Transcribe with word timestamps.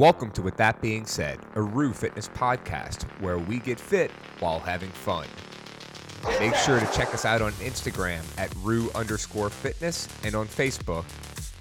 Welcome 0.00 0.30
to 0.30 0.40
With 0.40 0.56
That 0.56 0.80
Being 0.80 1.04
Said, 1.04 1.40
a 1.56 1.60
Rue 1.60 1.92
Fitness 1.92 2.26
podcast 2.28 3.02
where 3.20 3.38
we 3.38 3.58
get 3.58 3.78
fit 3.78 4.10
while 4.38 4.58
having 4.58 4.88
fun. 4.88 5.26
Make 6.40 6.54
sure 6.54 6.80
to 6.80 6.86
check 6.86 7.12
us 7.12 7.26
out 7.26 7.42
on 7.42 7.52
Instagram 7.52 8.22
at 8.38 8.50
Rue 8.62 8.90
underscore 8.94 9.50
fitness 9.50 10.08
and 10.24 10.34
on 10.34 10.46
Facebook 10.46 11.04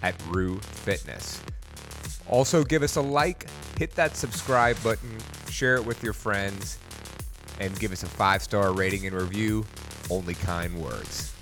at 0.04 0.16
Rue 0.30 0.58
Fitness. 0.62 1.42
Also, 2.30 2.64
give 2.64 2.82
us 2.82 2.96
a 2.96 3.02
like, 3.02 3.50
hit 3.78 3.92
that 3.96 4.16
subscribe 4.16 4.82
button, 4.84 5.18
share 5.50 5.76
it 5.76 5.86
with 5.86 6.02
your 6.02 6.14
friends, 6.14 6.80
and 7.60 7.78
give 7.78 7.92
us 7.92 8.04
a 8.04 8.08
five 8.08 8.42
star 8.42 8.72
rating 8.72 9.06
and 9.06 9.14
review. 9.14 9.66
Only 10.10 10.36
kind 10.36 10.82
words. 10.82 11.34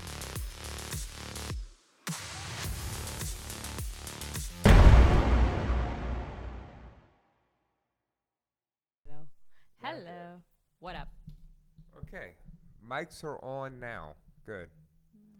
Mics 12.98 13.24
are 13.24 13.42
on 13.44 13.78
now. 13.78 14.14
Good. 14.46 14.68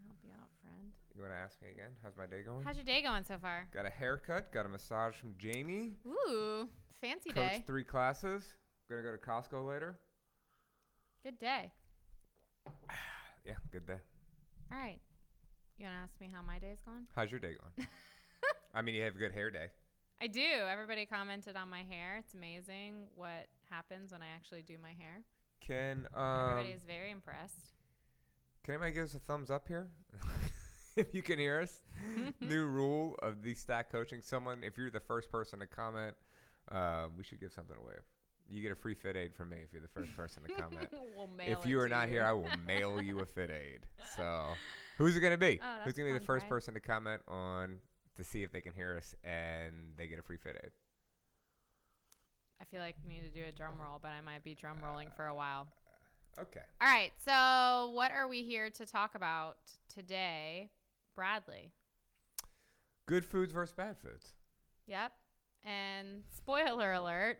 Help 0.07 0.17
you 0.23 0.31
out, 0.39 0.49
friend. 0.61 0.91
You 1.15 1.21
want 1.21 1.33
to 1.33 1.37
ask 1.39 1.61
me 1.61 1.69
again? 1.71 1.91
How's 2.03 2.15
my 2.17 2.25
day 2.25 2.41
going? 2.45 2.63
How's 2.63 2.75
your 2.75 2.85
day 2.85 3.01
going 3.01 3.23
so 3.23 3.37
far? 3.41 3.67
Got 3.73 3.85
a 3.85 3.89
haircut, 3.89 4.51
got 4.53 4.65
a 4.65 4.69
massage 4.69 5.15
from 5.15 5.33
Jamie. 5.37 5.93
Ooh, 6.07 6.67
fancy 7.01 7.31
Coached 7.31 7.49
day. 7.49 7.63
three 7.67 7.83
classes. 7.83 8.43
Gonna 8.89 9.03
go 9.03 9.11
to 9.11 9.17
Costco 9.17 9.67
later. 9.67 9.99
Good 11.23 11.39
day. 11.39 11.71
Yeah, 13.45 13.53
good 13.71 13.87
day. 13.87 13.97
All 14.71 14.77
right. 14.77 14.99
You 15.79 15.85
want 15.85 15.95
to 15.97 16.03
ask 16.03 16.19
me 16.21 16.29
how 16.31 16.43
my 16.45 16.59
day's 16.59 16.81
going? 16.85 17.07
How's 17.15 17.31
your 17.31 17.39
day 17.39 17.55
going? 17.57 17.87
I 18.75 18.81
mean, 18.83 18.93
you 18.93 19.01
have 19.03 19.15
a 19.15 19.17
good 19.17 19.31
hair 19.31 19.49
day. 19.49 19.67
I 20.21 20.27
do. 20.27 20.43
Everybody 20.69 21.07
commented 21.07 21.55
on 21.55 21.67
my 21.69 21.81
hair. 21.89 22.17
It's 22.19 22.35
amazing 22.35 23.07
what 23.15 23.47
happens 23.71 24.11
when 24.11 24.21
I 24.21 24.27
actually 24.35 24.61
do 24.61 24.75
my 24.83 24.89
hair. 24.89 25.23
Can 25.65 26.07
um, 26.15 26.49
Everybody 26.51 26.73
is 26.73 26.83
very 26.83 27.11
impressed. 27.11 27.73
can 28.63 28.75
anybody 28.75 28.93
give 28.93 29.05
us 29.05 29.13
a 29.13 29.19
thumbs 29.19 29.51
up 29.51 29.67
here? 29.67 29.87
if 30.95 31.13
you 31.13 31.21
can 31.21 31.39
hear 31.39 31.61
us. 31.61 31.81
New 32.41 32.65
rule 32.65 33.15
of 33.21 33.41
the 33.41 33.53
stack 33.53 33.91
coaching. 33.91 34.21
Someone, 34.21 34.63
if 34.63 34.77
you're 34.77 34.91
the 34.91 34.99
first 34.99 35.31
person 35.31 35.59
to 35.59 35.67
comment, 35.67 36.15
uh, 36.71 37.05
we 37.17 37.23
should 37.23 37.39
give 37.39 37.51
something 37.51 37.75
away. 37.81 37.95
You 38.51 38.61
get 38.61 38.71
a 38.71 38.75
free 38.75 38.95
FitAid 38.95 39.35
from 39.35 39.49
me 39.49 39.57
if 39.63 39.71
you're 39.71 39.81
the 39.81 39.87
first 39.87 40.15
person 40.15 40.43
to 40.43 40.53
comment. 40.53 40.89
we'll 41.15 41.27
mail 41.27 41.51
if 41.51 41.65
it 41.65 41.69
you 41.69 41.79
are 41.79 41.87
to 41.87 41.95
not 41.95 42.09
here, 42.09 42.23
I 42.23 42.33
will 42.33 42.47
mail 42.65 43.01
you 43.01 43.19
a 43.19 43.25
FitAid. 43.25 43.81
So, 44.15 44.45
who's 44.97 45.15
it 45.15 45.19
gonna 45.19 45.37
be? 45.37 45.59
Oh, 45.63 45.77
who's 45.83 45.93
gonna 45.93 46.09
be 46.09 46.13
the 46.13 46.19
fun, 46.19 46.39
first 46.39 46.49
person 46.49 46.73
to 46.73 46.79
comment 46.79 47.21
on 47.27 47.77
to 48.17 48.23
see 48.23 48.41
if 48.41 48.51
they 48.51 48.61
can 48.61 48.73
hear 48.73 48.97
us 48.97 49.13
and 49.23 49.73
they 49.97 50.07
get 50.07 50.17
a 50.17 50.23
free 50.23 50.37
FitAid? 50.37 50.71
I 52.61 52.65
feel 52.65 52.81
like 52.81 52.95
we 53.03 53.13
need 53.13 53.23
to 53.23 53.29
do 53.29 53.45
a 53.47 53.51
drum 53.51 53.73
roll, 53.81 53.99
but 54.01 54.09
I 54.09 54.21
might 54.21 54.43
be 54.43 54.53
drum 54.55 54.77
rolling 54.83 55.09
for 55.15 55.27
a 55.27 55.35
while. 55.35 55.67
Okay. 56.39 56.61
All 56.81 56.87
right. 56.87 57.11
So, 57.25 57.91
what 57.93 58.11
are 58.11 58.27
we 58.27 58.43
here 58.43 58.69
to 58.69 58.85
talk 58.85 59.15
about 59.15 59.57
today, 59.93 60.69
Bradley? 61.15 61.71
Good 63.07 63.25
foods 63.25 63.51
versus 63.51 63.73
bad 63.73 63.97
foods. 63.97 64.33
Yep. 64.87 65.11
And 65.65 66.23
spoiler 66.35 66.93
alert, 66.93 67.37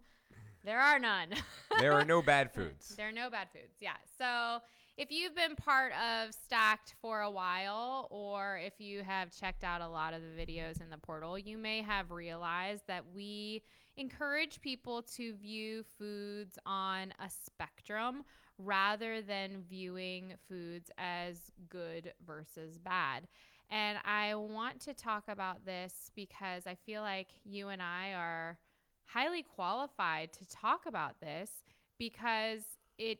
there 0.64 0.80
are 0.80 0.98
none. 0.98 1.28
There 1.80 1.94
are 1.94 2.04
no 2.04 2.20
bad 2.22 2.52
foods. 2.52 2.94
there 2.96 3.08
are 3.08 3.12
no 3.12 3.28
bad 3.30 3.48
foods. 3.50 3.78
Yeah. 3.80 3.96
So 4.18 4.62
if 4.96 5.10
you've 5.10 5.34
been 5.34 5.56
part 5.56 5.92
of 5.94 6.32
Stacked 6.32 6.94
for 7.00 7.22
a 7.22 7.30
while, 7.30 8.06
or 8.10 8.60
if 8.62 8.74
you 8.78 9.02
have 9.02 9.32
checked 9.32 9.64
out 9.64 9.80
a 9.80 9.88
lot 9.88 10.12
of 10.14 10.20
the 10.20 10.28
videos 10.28 10.80
in 10.80 10.90
the 10.90 10.98
portal, 10.98 11.38
you 11.38 11.56
may 11.56 11.80
have 11.82 12.10
realized 12.10 12.82
that 12.88 13.04
we 13.14 13.62
encourage 13.96 14.60
people 14.60 15.02
to 15.02 15.34
view 15.34 15.84
foods 15.98 16.58
on 16.64 17.12
a 17.18 17.28
spectrum 17.28 18.24
rather 18.58 19.22
than 19.22 19.62
viewing 19.68 20.34
foods 20.48 20.90
as 20.98 21.50
good 21.68 22.12
versus 22.26 22.78
bad. 22.78 23.26
And 23.70 23.98
I 24.04 24.34
want 24.34 24.80
to 24.82 24.94
talk 24.94 25.24
about 25.28 25.64
this 25.64 26.10
because 26.14 26.66
I 26.66 26.74
feel 26.74 27.02
like 27.02 27.28
you 27.44 27.68
and 27.68 27.80
I 27.80 28.12
are 28.12 28.58
highly 29.06 29.42
qualified 29.42 30.32
to 30.34 30.46
talk 30.46 30.82
about 30.86 31.20
this 31.20 31.50
because 31.98 32.62
it 32.98 33.18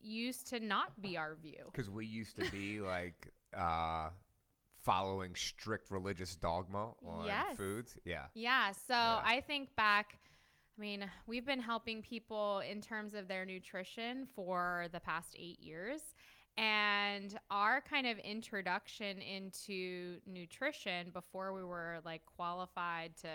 used 0.00 0.48
to 0.48 0.60
not 0.60 1.00
be 1.00 1.16
our 1.16 1.34
view. 1.34 1.64
Because 1.72 1.90
we 1.90 2.06
used 2.06 2.36
to 2.36 2.50
be 2.50 2.80
like 2.80 3.32
uh, 3.56 4.10
following 4.92 5.34
strict 5.34 5.90
religious 5.90 6.34
dogma 6.36 6.92
on 7.06 7.26
Yes. 7.26 7.58
foods. 7.58 7.98
Yeah. 8.06 8.26
Yeah. 8.32 8.72
So 8.72 8.94
Yeah. 8.94 9.20
I 9.22 9.42
think 9.46 9.76
back, 9.76 10.18
I 10.78 10.80
mean, 10.80 11.10
we've 11.26 11.44
been 11.44 11.60
helping 11.60 12.00
people 12.00 12.60
in 12.60 12.80
terms 12.80 13.12
of 13.12 13.28
their 13.28 13.44
nutrition 13.44 14.26
for 14.34 14.86
the 14.92 15.00
past 15.00 15.36
eight 15.38 15.60
years. 15.60 16.00
And 16.56 17.38
our 17.50 17.82
kind 17.82 18.06
of 18.06 18.18
introduction 18.20 19.20
into 19.20 20.20
nutrition 20.26 21.10
before 21.10 21.52
we 21.52 21.62
were 21.62 22.00
like 22.06 22.22
qualified 22.24 23.14
to 23.18 23.30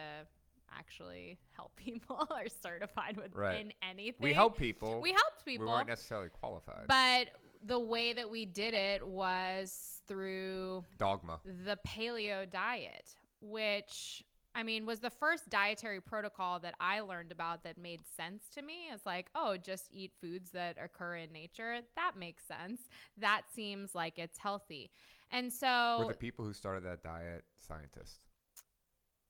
actually 0.71 1.37
help 1.51 1.75
people 1.77 2.27
or 2.31 2.47
certified 2.49 3.15
with 3.15 3.35
Right. 3.35 3.61
in 3.61 3.73
anything. 3.83 4.23
We 4.23 4.33
help 4.33 4.57
people. 4.57 4.99
We 5.01 5.11
helped 5.11 5.45
people. 5.45 5.67
We 5.67 5.71
weren't 5.71 5.87
necessarily 5.87 6.29
qualified. 6.29 6.87
But 6.87 7.29
the 7.65 7.79
way 7.79 8.13
that 8.13 8.29
we 8.29 8.45
did 8.45 8.73
it 8.73 9.05
was 9.07 10.01
through 10.07 10.83
dogma. 10.97 11.39
the 11.65 11.77
paleo 11.87 12.49
diet, 12.49 13.15
which 13.41 14.23
I 14.55 14.63
mean 14.63 14.85
was 14.85 14.99
the 14.99 15.09
first 15.09 15.49
dietary 15.49 16.01
protocol 16.01 16.59
that 16.59 16.75
I 16.79 16.99
learned 16.99 17.31
about 17.31 17.63
that 17.63 17.77
made 17.77 18.01
sense 18.15 18.43
to 18.55 18.61
me. 18.61 18.89
It's 18.93 19.05
like, 19.05 19.27
oh, 19.33 19.57
just 19.57 19.87
eat 19.91 20.11
foods 20.21 20.51
that 20.51 20.77
occur 20.83 21.15
in 21.15 21.31
nature. 21.31 21.79
That 21.95 22.13
makes 22.17 22.43
sense. 22.45 22.81
That 23.17 23.43
seems 23.55 23.95
like 23.95 24.19
it's 24.19 24.37
healthy. 24.37 24.91
And 25.31 25.51
so, 25.51 25.97
Were 25.99 26.11
the 26.13 26.17
people 26.17 26.45
who 26.45 26.53
started 26.53 26.83
that 26.83 27.01
diet 27.03 27.43
scientists? 27.59 28.19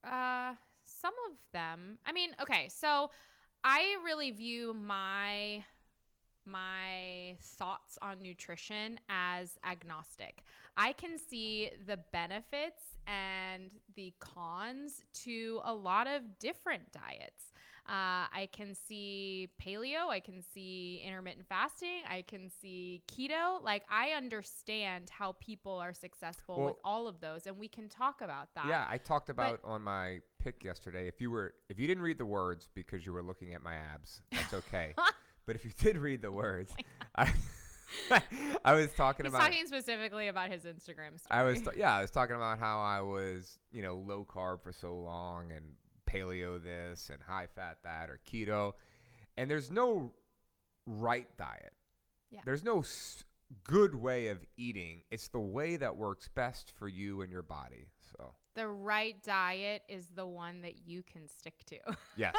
uh 0.03 0.53
some 0.85 1.13
of 1.29 1.37
them. 1.53 1.97
I 2.05 2.11
mean, 2.11 2.31
okay, 2.41 2.67
so 2.69 3.09
I 3.63 3.95
really 4.03 4.31
view 4.31 4.73
my 4.73 5.63
my 6.45 7.35
thoughts 7.39 7.97
on 8.01 8.21
nutrition 8.21 8.99
as 9.09 9.57
agnostic. 9.65 10.43
I 10.77 10.93
can 10.93 11.17
see 11.17 11.71
the 11.85 11.97
benefits 12.11 12.81
and 13.07 13.69
the 13.95 14.13
cons 14.19 15.03
to 15.23 15.61
a 15.63 15.73
lot 15.73 16.07
of 16.07 16.39
different 16.39 16.91
diets. 16.91 17.53
Uh, 17.85 18.31
I 18.33 18.47
can 18.53 18.73
see 18.73 19.49
paleo, 19.61 20.07
I 20.07 20.21
can 20.21 20.41
see 20.41 21.01
intermittent 21.05 21.45
fasting, 21.45 22.03
I 22.09 22.21
can 22.21 22.49
see 22.49 23.01
keto. 23.11 23.61
Like, 23.61 23.83
I 23.89 24.11
understand 24.11 25.09
how 25.09 25.35
people 25.41 25.73
are 25.79 25.93
successful 25.93 26.63
with 26.63 26.75
all 26.85 27.09
of 27.09 27.19
those, 27.19 27.45
and 27.45 27.57
we 27.57 27.67
can 27.67 27.89
talk 27.89 28.21
about 28.21 28.47
that. 28.55 28.67
Yeah, 28.69 28.85
I 28.89 28.97
talked 28.97 29.29
about 29.29 29.59
on 29.65 29.81
my 29.81 30.19
pic 30.41 30.63
yesterday. 30.63 31.09
If 31.09 31.19
you 31.19 31.29
were, 31.29 31.55
if 31.67 31.77
you 31.77 31.85
didn't 31.85 32.03
read 32.03 32.17
the 32.17 32.25
words 32.25 32.69
because 32.73 33.05
you 33.05 33.11
were 33.11 33.23
looking 33.23 33.53
at 33.53 33.61
my 33.61 33.75
abs, 33.75 34.21
that's 34.31 34.53
okay. 34.53 34.93
but 35.45 35.55
if 35.55 35.65
you 35.65 35.71
did 35.79 35.97
read 35.97 36.21
the 36.21 36.31
words, 36.31 36.73
I, 37.15 37.31
I 38.65 38.73
was 38.73 38.89
talking 38.93 39.25
He's 39.25 39.33
about. 39.33 39.43
talking 39.43 39.65
specifically 39.67 40.27
about 40.27 40.49
his 40.51 40.63
Instagram 40.63 41.19
story. 41.19 41.29
I 41.31 41.43
was, 41.43 41.61
yeah, 41.77 41.95
I 41.95 42.01
was 42.01 42.11
talking 42.11 42.35
about 42.35 42.59
how 42.59 42.79
I 42.79 43.01
was, 43.01 43.59
you 43.71 43.81
know, 43.83 43.95
low 43.95 44.25
carb 44.29 44.61
for 44.63 44.71
so 44.73 44.95
long 44.95 45.51
and 45.51 45.63
paleo 46.09 46.61
this 46.61 47.09
and 47.11 47.19
high 47.21 47.47
fat 47.55 47.77
that 47.83 48.09
or 48.09 48.19
keto, 48.31 48.73
and 49.37 49.49
there's 49.49 49.69
no 49.71 50.11
right 50.85 51.27
diet. 51.37 51.73
Yeah. 52.31 52.39
There's 52.45 52.63
no 52.63 52.79
s- 52.79 53.23
good 53.63 53.93
way 53.93 54.27
of 54.29 54.39
eating. 54.57 55.03
It's 55.11 55.27
the 55.27 55.39
way 55.39 55.75
that 55.77 55.95
works 55.95 56.27
best 56.33 56.71
for 56.77 56.87
you 56.87 57.21
and 57.21 57.31
your 57.31 57.43
body. 57.43 57.85
So 58.17 58.33
the 58.55 58.67
right 58.67 59.21
diet 59.23 59.83
is 59.87 60.07
the 60.15 60.25
one 60.25 60.61
that 60.61 60.87
you 60.87 61.03
can 61.03 61.27
stick 61.27 61.63
to. 61.67 61.77
yes, 62.17 62.33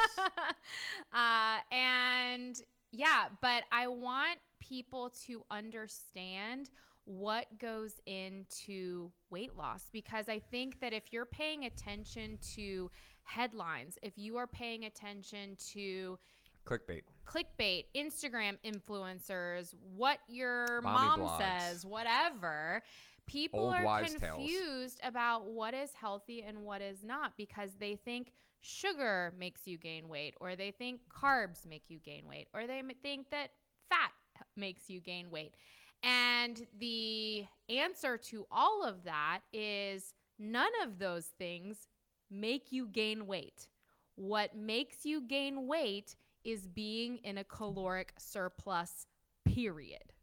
uh, 1.13 1.57
and 1.71 2.57
yeah, 2.95 3.25
but 3.41 3.63
I 3.71 3.87
want 3.87 4.39
people 4.59 5.11
to 5.27 5.43
understand 5.51 6.69
what 7.05 7.45
goes 7.59 7.93
into 8.05 9.11
weight 9.29 9.55
loss 9.55 9.89
because 9.91 10.27
I 10.27 10.39
think 10.39 10.79
that 10.79 10.93
if 10.93 11.11
you're 11.11 11.25
paying 11.25 11.65
attention 11.65 12.39
to 12.55 12.89
headlines, 13.23 13.97
if 14.01 14.17
you 14.17 14.37
are 14.37 14.47
paying 14.47 14.85
attention 14.85 15.55
to 15.73 16.17
clickbait. 16.65 17.03
clickbait, 17.27 17.85
Instagram 17.95 18.57
influencers, 18.65 19.75
what 19.95 20.19
your 20.27 20.81
Mommy 20.81 20.97
mom 21.07 21.19
blogs. 21.21 21.59
says, 21.59 21.85
whatever. 21.85 22.81
People 23.27 23.61
Old 23.61 23.75
are 23.75 23.83
wives' 23.83 24.15
tales. 24.15 24.37
confused 24.37 24.99
about 25.03 25.45
what 25.45 25.73
is 25.73 25.91
healthy 25.99 26.43
and 26.43 26.59
what 26.59 26.81
is 26.81 27.03
not 27.03 27.33
because 27.37 27.71
they 27.79 27.95
think 27.95 28.31
sugar 28.65 29.33
makes 29.37 29.67
you 29.67 29.77
gain 29.77 30.09
weight, 30.09 30.35
or 30.41 30.55
they 30.55 30.71
think 30.71 31.01
carbs 31.09 31.65
make 31.67 31.83
you 31.89 31.99
gain 31.99 32.27
weight, 32.27 32.47
or 32.53 32.67
they 32.67 32.81
think 33.01 33.29
that 33.31 33.49
fat 33.89 34.11
makes 34.55 34.89
you 34.89 34.99
gain 34.99 35.29
weight. 35.31 35.55
And 36.03 36.65
the 36.77 37.45
answer 37.69 38.17
to 38.17 38.45
all 38.51 38.83
of 38.85 39.03
that 39.05 39.41
is 39.53 40.13
none 40.39 40.71
of 40.83 40.99
those 40.99 41.25
things 41.25 41.87
make 42.29 42.71
you 42.71 42.87
gain 42.87 43.27
weight. 43.27 43.67
what 44.15 44.55
makes 44.55 45.05
you 45.05 45.21
gain 45.21 45.67
weight 45.67 46.15
is 46.45 46.67
being 46.67 47.17
in 47.23 47.37
a 47.37 47.43
caloric 47.43 48.13
surplus, 48.17 49.05
period. 49.45 50.13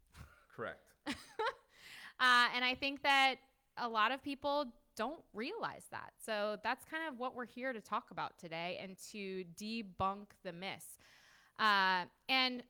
Correct. 0.55 0.93
Uh, 2.19 2.47
and 2.55 2.63
I 2.63 2.75
think 2.75 3.01
that 3.03 3.35
a 3.77 3.87
lot 3.89 4.11
of 4.11 4.21
people 4.23 4.65
don't 4.95 5.21
realize 5.33 5.85
that. 5.91 6.13
So 6.23 6.57
that's 6.63 6.85
kind 6.85 7.03
of 7.07 7.19
what 7.19 7.35
we're 7.35 7.45
here 7.45 7.73
to 7.73 7.81
talk 7.81 8.11
about 8.11 8.37
today 8.37 8.79
and 8.81 8.97
to 9.11 9.43
debunk 9.59 10.27
the 10.43 10.53
myths. 10.53 10.97
Uh, 11.59 12.05
and 12.29 12.63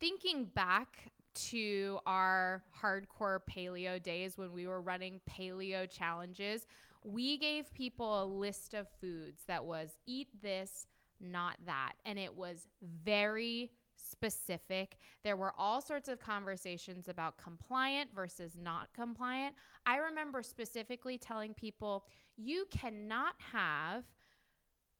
thinking 0.00 0.44
back 0.44 1.12
to 1.34 1.98
our 2.06 2.62
hardcore 2.80 3.38
paleo 3.50 4.02
days 4.02 4.36
when 4.36 4.52
we 4.52 4.66
were 4.66 4.80
running 4.80 5.20
paleo 5.30 5.90
challenges, 5.90 6.66
we 7.04 7.38
gave 7.38 7.72
people 7.72 8.22
a 8.22 8.26
list 8.26 8.74
of 8.74 8.86
foods 9.00 9.42
that 9.46 9.64
was 9.64 9.90
eat 10.06 10.28
this, 10.42 10.86
not 11.20 11.56
that. 11.66 11.92
And 12.04 12.18
it 12.18 12.36
was 12.36 12.68
very 13.04 13.70
specific. 14.12 14.98
There 15.24 15.36
were 15.36 15.52
all 15.58 15.80
sorts 15.80 16.08
of 16.08 16.20
conversations 16.20 17.08
about 17.08 17.38
compliant 17.38 18.10
versus 18.14 18.56
not 18.62 18.92
compliant. 18.94 19.56
I 19.84 19.96
remember 19.96 20.42
specifically 20.42 21.18
telling 21.18 21.54
people 21.54 22.04
you 22.36 22.66
cannot 22.70 23.34
have 23.52 24.04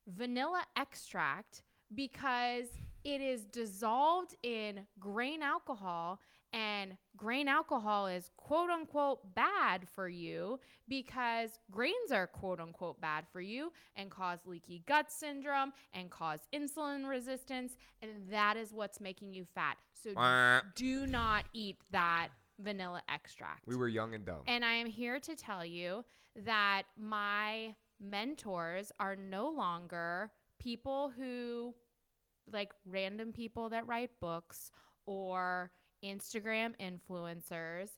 vanilla 0.08 0.64
extract 0.76 1.62
because 1.94 2.66
it 3.04 3.20
is 3.20 3.44
dissolved 3.44 4.34
in 4.42 4.86
grain 4.98 5.42
alcohol 5.42 6.18
and 6.52 6.96
grain 7.16 7.48
alcohol 7.48 8.06
is 8.06 8.30
quote 8.36 8.70
unquote 8.70 9.34
bad 9.34 9.88
for 9.94 10.08
you 10.08 10.58
because 10.88 11.58
grains 11.70 12.12
are 12.12 12.26
quote 12.26 12.60
unquote 12.60 13.00
bad 13.00 13.24
for 13.32 13.40
you 13.40 13.72
and 13.96 14.10
cause 14.10 14.40
leaky 14.44 14.82
gut 14.86 15.10
syndrome 15.10 15.72
and 15.94 16.10
cause 16.10 16.40
insulin 16.54 17.08
resistance 17.08 17.76
and 18.02 18.10
that 18.30 18.56
is 18.56 18.72
what's 18.72 19.00
making 19.00 19.32
you 19.32 19.44
fat. 19.54 19.76
So 20.02 20.10
do 20.74 21.06
not 21.06 21.44
eat 21.52 21.76
that 21.90 22.28
vanilla 22.58 23.02
extract. 23.08 23.66
We 23.66 23.76
were 23.76 23.88
young 23.88 24.14
and 24.14 24.24
dumb. 24.24 24.42
and 24.46 24.64
I 24.64 24.72
am 24.72 24.86
here 24.86 25.18
to 25.20 25.36
tell 25.36 25.64
you 25.64 26.04
that 26.44 26.82
my 26.98 27.74
mentors 28.00 28.90
are 28.98 29.16
no 29.16 29.48
longer 29.48 30.30
people 30.58 31.12
who, 31.16 31.74
like 32.52 32.72
random 32.86 33.32
people 33.32 33.68
that 33.70 33.86
write 33.86 34.10
books 34.20 34.70
or 35.06 35.70
Instagram 36.04 36.72
influencers. 36.80 37.88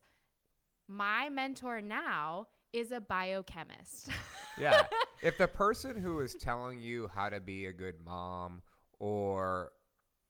My 0.88 1.28
mentor 1.28 1.80
now 1.80 2.48
is 2.72 2.92
a 2.92 3.00
biochemist. 3.00 4.08
yeah. 4.58 4.82
If 5.22 5.38
the 5.38 5.48
person 5.48 5.96
who 5.96 6.20
is 6.20 6.34
telling 6.34 6.80
you 6.80 7.08
how 7.14 7.30
to 7.30 7.40
be 7.40 7.66
a 7.66 7.72
good 7.72 7.94
mom 8.04 8.62
or, 8.98 9.70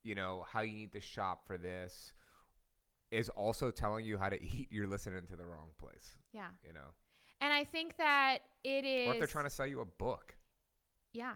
you 0.04 0.14
know, 0.14 0.44
how 0.52 0.60
you 0.60 0.72
need 0.72 0.92
to 0.92 1.00
shop 1.00 1.46
for 1.46 1.58
this 1.58 2.12
is 3.10 3.28
also 3.30 3.70
telling 3.70 4.04
you 4.04 4.18
how 4.18 4.28
to 4.28 4.40
eat, 4.42 4.68
you're 4.70 4.86
listening 4.86 5.26
to 5.28 5.36
the 5.36 5.44
wrong 5.44 5.70
place, 5.78 6.16
yeah. 6.32 6.48
you 6.66 6.72
know? 6.72 6.92
And 7.40 7.52
I 7.52 7.64
think 7.64 7.96
that 7.96 8.38
it 8.62 8.84
is. 8.84 9.08
Or 9.08 9.12
if 9.14 9.18
they're 9.18 9.26
trying 9.26 9.44
to 9.44 9.50
sell 9.50 9.66
you 9.66 9.80
a 9.80 9.84
book. 9.84 10.36
Yeah. 11.12 11.34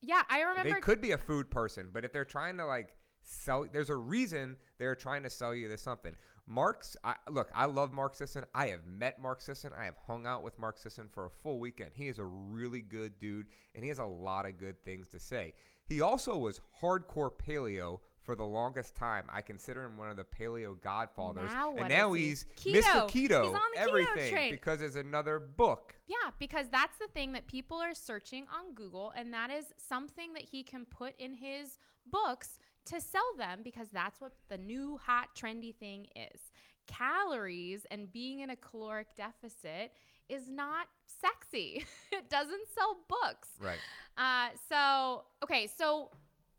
Yeah. 0.00 0.22
I 0.28 0.42
remember. 0.42 0.74
They 0.74 0.80
could 0.80 1.00
be 1.00 1.12
a 1.12 1.18
food 1.18 1.50
person, 1.50 1.88
but 1.92 2.04
if 2.04 2.12
they're 2.12 2.24
trying 2.24 2.56
to 2.58 2.66
like 2.66 2.94
sell, 3.22 3.66
there's 3.72 3.90
a 3.90 3.96
reason 3.96 4.56
they're 4.78 4.94
trying 4.94 5.22
to 5.22 5.30
sell 5.30 5.54
you 5.54 5.68
this 5.68 5.82
something. 5.82 6.14
Mark's, 6.46 6.96
I, 7.04 7.14
look, 7.30 7.50
I 7.54 7.66
love 7.66 7.92
Mark 7.92 8.14
Sisson. 8.14 8.44
I 8.54 8.66
have 8.68 8.84
met 8.86 9.20
Mark 9.20 9.40
Sisson. 9.40 9.70
I 9.78 9.84
have 9.84 9.96
hung 10.06 10.26
out 10.26 10.42
with 10.42 10.58
Mark 10.58 10.76
Sisson 10.76 11.08
for 11.12 11.26
a 11.26 11.30
full 11.30 11.60
weekend. 11.60 11.92
He 11.94 12.08
is 12.08 12.18
a 12.18 12.24
really 12.24 12.80
good 12.82 13.18
dude, 13.20 13.46
and 13.74 13.84
he 13.84 13.88
has 13.88 13.98
a 13.98 14.04
lot 14.04 14.46
of 14.46 14.58
good 14.58 14.82
things 14.84 15.08
to 15.08 15.20
say. 15.20 15.54
He 15.84 16.00
also 16.00 16.36
was 16.36 16.60
hardcore 16.80 17.30
paleo 17.32 18.00
for 18.22 18.36
the 18.36 18.44
longest 18.44 18.94
time. 18.94 19.24
I 19.32 19.40
consider 19.40 19.84
him 19.84 19.96
one 19.96 20.08
of 20.08 20.16
the 20.16 20.24
paleo 20.24 20.80
godfathers. 20.80 21.50
Now 21.50 21.74
and 21.76 21.88
now 21.88 22.12
he? 22.12 22.28
he's 22.28 22.46
Keto. 22.56 22.82
Mr. 22.82 23.10
Keto, 23.10 23.12
He's 23.12 23.30
on 23.30 23.52
the 23.52 23.80
keto 23.80 23.88
everything, 23.88 24.32
train. 24.32 24.50
because 24.52 24.78
there's 24.80 24.96
another 24.96 25.38
book. 25.40 25.94
Yeah, 26.06 26.30
because 26.38 26.66
that's 26.70 26.98
the 26.98 27.08
thing 27.08 27.32
that 27.32 27.46
people 27.46 27.78
are 27.78 27.94
searching 27.94 28.46
on 28.52 28.74
Google, 28.74 29.12
and 29.16 29.32
that 29.32 29.50
is 29.50 29.66
something 29.76 30.32
that 30.34 30.42
he 30.42 30.62
can 30.62 30.84
put 30.84 31.18
in 31.18 31.34
his 31.34 31.78
books 32.10 32.58
to 32.86 33.00
sell 33.00 33.22
them 33.38 33.60
because 33.62 33.88
that's 33.92 34.20
what 34.20 34.32
the 34.48 34.58
new 34.58 34.98
hot 35.04 35.28
trendy 35.36 35.74
thing 35.74 36.06
is. 36.16 36.40
Calories 36.86 37.86
and 37.90 38.12
being 38.12 38.40
in 38.40 38.50
a 38.50 38.56
caloric 38.56 39.14
deficit 39.16 39.92
is 40.28 40.48
not 40.48 40.86
sexy. 41.06 41.84
it 42.12 42.28
doesn't 42.30 42.68
sell 42.74 42.96
books. 43.08 43.48
Right. 43.60 43.78
Uh, 44.16 44.48
so, 44.68 45.24
okay, 45.42 45.68
so 45.78 46.10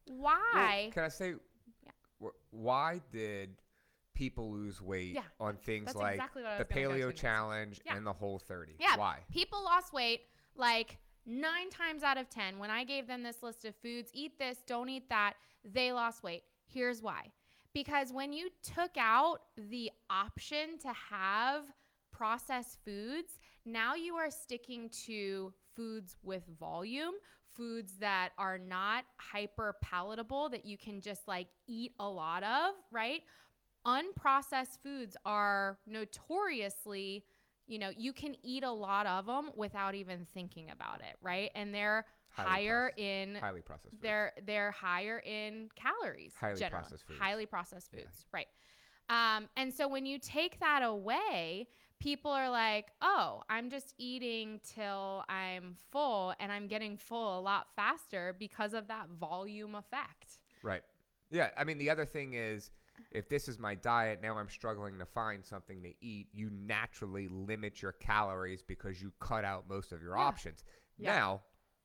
Well, 0.07 0.17
why? 0.17 0.89
can 0.93 1.03
I 1.03 1.09
say, 1.09 1.33
wh- 2.21 2.27
why 2.51 3.01
did 3.11 3.49
people 4.13 4.51
lose 4.51 4.81
weight 4.81 5.13
Yeah, 5.15 5.21
on 5.39 5.55
things 5.57 5.85
that's 5.87 5.97
like 5.97 6.13
exactly 6.15 6.43
the 6.43 6.49
was 6.49 6.65
gonna 6.69 6.85
go 6.87 6.97
to 6.97 7.07
Paleo. 7.07 7.15
Challenge 7.15 7.81
Yeah. 7.85 7.95
and 7.97 8.05
the 8.05 8.13
Whole 8.13 8.39
30? 8.39 8.75
Yeah. 8.79 8.95
Why? 8.97 9.19
People 9.31 9.63
lost 9.63 9.91
weight 9.93 10.21
like 10.55 10.97
nine 11.25 11.69
times 11.69 12.03
out 12.03 12.17
of 12.17 12.29
10. 12.29 12.59
When 12.59 12.69
I 12.69 12.83
gave 12.83 13.07
them 13.07 13.23
this 13.23 13.41
list 13.41 13.65
of 13.65 13.75
foods, 13.77 14.11
eat 14.13 14.37
this, 14.37 14.57
don't 14.67 14.89
eat 14.89 15.09
that, 15.09 15.33
they 15.63 15.91
lost 15.91 16.23
weight. 16.23 16.43
Here's 16.65 17.01
why. 17.01 17.31
Because 17.73 18.13
when 18.13 18.33
you 18.33 18.49
took 18.61 18.91
out 18.97 19.39
the 19.57 19.91
option 20.09 20.77
to 20.81 20.93
have 21.09 21.63
processed 22.11 22.77
foods, 22.85 23.39
now 23.65 23.95
you 23.95 24.15
are 24.15 24.29
sticking 24.29 24.89
to 25.05 25.53
foods 25.75 26.15
with 26.21 26.43
volume, 26.59 27.13
foods 27.55 27.93
that 27.99 28.29
are 28.37 28.57
not 28.57 29.05
hyper 29.17 29.75
palatable 29.81 30.49
that 30.49 30.65
you 30.65 30.77
can 30.77 31.01
just 31.01 31.27
like 31.27 31.47
eat 31.67 31.93
a 31.99 32.07
lot 32.07 32.43
of, 32.43 32.75
right? 32.91 33.21
Unprocessed 33.85 34.77
foods 34.83 35.17
are 35.25 35.79
notoriously 35.87 37.23
you 37.67 37.79
know, 37.79 37.91
you 37.97 38.13
can 38.13 38.35
eat 38.43 38.63
a 38.63 38.71
lot 38.71 39.05
of 39.05 39.25
them 39.25 39.51
without 39.55 39.95
even 39.95 40.25
thinking 40.33 40.69
about 40.69 40.99
it, 40.99 41.15
right? 41.21 41.49
And 41.55 41.73
they're 41.73 42.05
higher 42.33 42.89
processed. 42.95 42.99
in 42.99 43.35
Highly 43.35 43.61
processed 43.61 43.91
foods. 43.91 44.01
they're 44.01 44.33
they're 44.45 44.71
higher 44.71 45.19
in 45.19 45.69
calories. 45.75 46.33
Highly 46.39 46.59
generally. 46.59 46.81
processed 46.81 47.07
foods. 47.07 47.19
Highly 47.19 47.45
processed 47.45 47.89
Yeah. 47.93 48.01
foods, 48.01 48.25
right? 48.31 48.47
Um, 49.09 49.49
and 49.57 49.73
so 49.73 49.87
when 49.87 50.05
you 50.05 50.17
take 50.19 50.59
that 50.59 50.81
away, 50.83 51.67
people 51.99 52.31
are 52.31 52.49
like, 52.49 52.91
"Oh, 53.01 53.43
I'm 53.49 53.69
just 53.69 53.93
eating 53.97 54.59
till 54.63 55.23
I'm 55.29 55.77
full, 55.91 56.33
and 56.39 56.51
I'm 56.51 56.67
getting 56.67 56.97
full 56.97 57.39
a 57.39 57.41
lot 57.41 57.67
faster 57.75 58.35
because 58.39 58.73
of 58.73 58.87
that 58.87 59.09
volume 59.09 59.75
effect." 59.75 60.39
Right. 60.63 60.83
Yeah. 61.31 61.49
I 61.57 61.63
mean, 61.65 61.77
the 61.77 61.89
other 61.89 62.05
thing 62.05 62.33
is, 62.33 62.71
if 63.11 63.27
this 63.27 63.47
is 63.47 63.59
my 63.59 63.75
diet, 63.75 64.21
now 64.21 64.37
I'm 64.37 64.49
struggling 64.49 64.97
to 64.99 65.05
find 65.05 65.43
something 65.45 65.81
to 65.83 65.93
eat, 65.99 66.27
you 66.31 66.49
naturally 66.51 67.27
limit 67.27 67.81
your 67.81 67.91
calories 67.93 68.61
because 68.61 69.01
you 69.01 69.11
cut 69.19 69.43
out 69.43 69.67
most 69.67 69.91
of 69.91 70.01
your 70.01 70.15
Yeah. 70.15 70.23
options. 70.23 70.63
Yeah. 70.97 71.15
Now, 71.15 71.41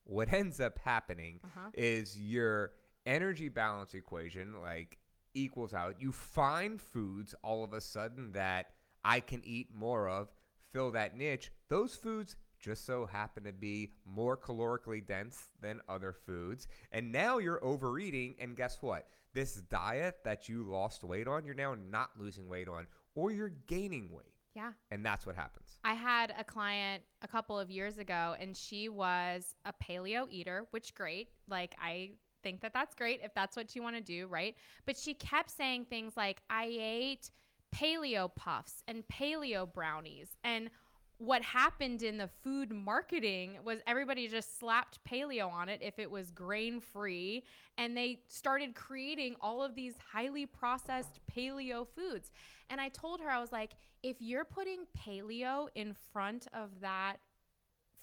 what 0.08 0.32
ends 0.32 0.58
up 0.60 0.78
happening 0.80 1.38
Uh-huh. 1.44 1.70
is 1.74 2.18
your 2.18 2.72
energy 3.06 3.48
balance 3.48 3.94
equation 3.94 4.60
like 4.60 4.98
equals 5.34 5.72
out. 5.74 6.00
You 6.00 6.10
find 6.12 6.80
foods 6.80 7.34
all 7.42 7.62
of 7.62 7.72
a 7.72 7.80
sudden 7.80 8.32
that 8.32 8.66
I 9.04 9.20
can 9.20 9.42
eat 9.44 9.68
more 9.74 10.08
of, 10.08 10.32
fill 10.72 10.90
that 10.92 11.16
niche. 11.16 11.52
Those 11.68 11.94
foods 11.94 12.36
just 12.58 12.84
so 12.84 13.06
happen 13.06 13.44
to 13.44 13.52
be 13.52 13.92
more 14.04 14.36
calorically 14.36 15.06
dense 15.06 15.38
than 15.60 15.80
other 15.88 16.12
foods. 16.12 16.66
And 16.90 17.12
now 17.12 17.38
you're 17.38 17.62
overeating 17.64 18.34
and 18.40 18.56
guess 18.56 18.78
what? 18.80 19.06
This 19.34 19.54
diet 19.56 20.24
that 20.24 20.48
you 20.48 20.64
lost 20.64 21.04
weight 21.04 21.28
on, 21.28 21.44
you're 21.44 21.54
now 21.54 21.76
not 21.90 22.10
losing 22.18 22.48
weight 22.48 22.66
on 22.68 22.86
or 23.14 23.30
you're 23.30 23.52
gaining 23.68 24.10
weight. 24.10 24.34
Yeah. 24.54 24.72
And 24.90 25.04
that's 25.04 25.26
what 25.26 25.36
happens. 25.36 25.78
I 25.84 25.94
had 25.94 26.34
a 26.38 26.44
client 26.44 27.02
a 27.22 27.28
couple 27.28 27.58
of 27.58 27.70
years 27.70 27.98
ago, 27.98 28.34
and 28.40 28.56
she 28.56 28.88
was 28.88 29.54
a 29.64 29.72
paleo 29.72 30.26
eater, 30.30 30.66
which 30.70 30.94
great. 30.94 31.28
Like 31.48 31.74
I 31.80 32.12
think 32.42 32.60
that 32.62 32.72
that's 32.72 32.94
great 32.94 33.20
if 33.22 33.34
that's 33.34 33.56
what 33.56 33.74
you 33.76 33.82
want 33.82 33.96
to 33.96 34.02
do, 34.02 34.26
right? 34.26 34.56
But 34.86 34.96
she 34.96 35.14
kept 35.14 35.50
saying 35.50 35.86
things 35.86 36.16
like, 36.16 36.42
"I 36.50 36.64
ate 36.80 37.30
paleo 37.74 38.34
puffs 38.34 38.82
and 38.88 39.04
paleo 39.08 39.72
brownies," 39.72 40.36
and 40.42 40.70
what 41.18 41.42
happened 41.42 42.02
in 42.02 42.16
the 42.16 42.28
food 42.42 42.72
marketing 42.72 43.58
was 43.64 43.80
everybody 43.88 44.28
just 44.28 44.58
slapped 44.58 45.00
paleo 45.04 45.50
on 45.50 45.68
it 45.68 45.80
if 45.82 45.98
it 45.98 46.08
was 46.08 46.30
grain 46.30 46.80
free 46.80 47.42
and 47.76 47.96
they 47.96 48.20
started 48.28 48.74
creating 48.74 49.34
all 49.40 49.62
of 49.62 49.74
these 49.74 49.94
highly 50.12 50.46
processed 50.46 51.18
paleo 51.28 51.86
foods 51.88 52.30
and 52.70 52.80
i 52.80 52.88
told 52.88 53.20
her 53.20 53.30
i 53.30 53.40
was 53.40 53.52
like 53.52 53.72
if 54.02 54.16
you're 54.20 54.44
putting 54.44 54.80
paleo 54.96 55.68
in 55.74 55.94
front 56.12 56.46
of 56.52 56.80
that 56.80 57.16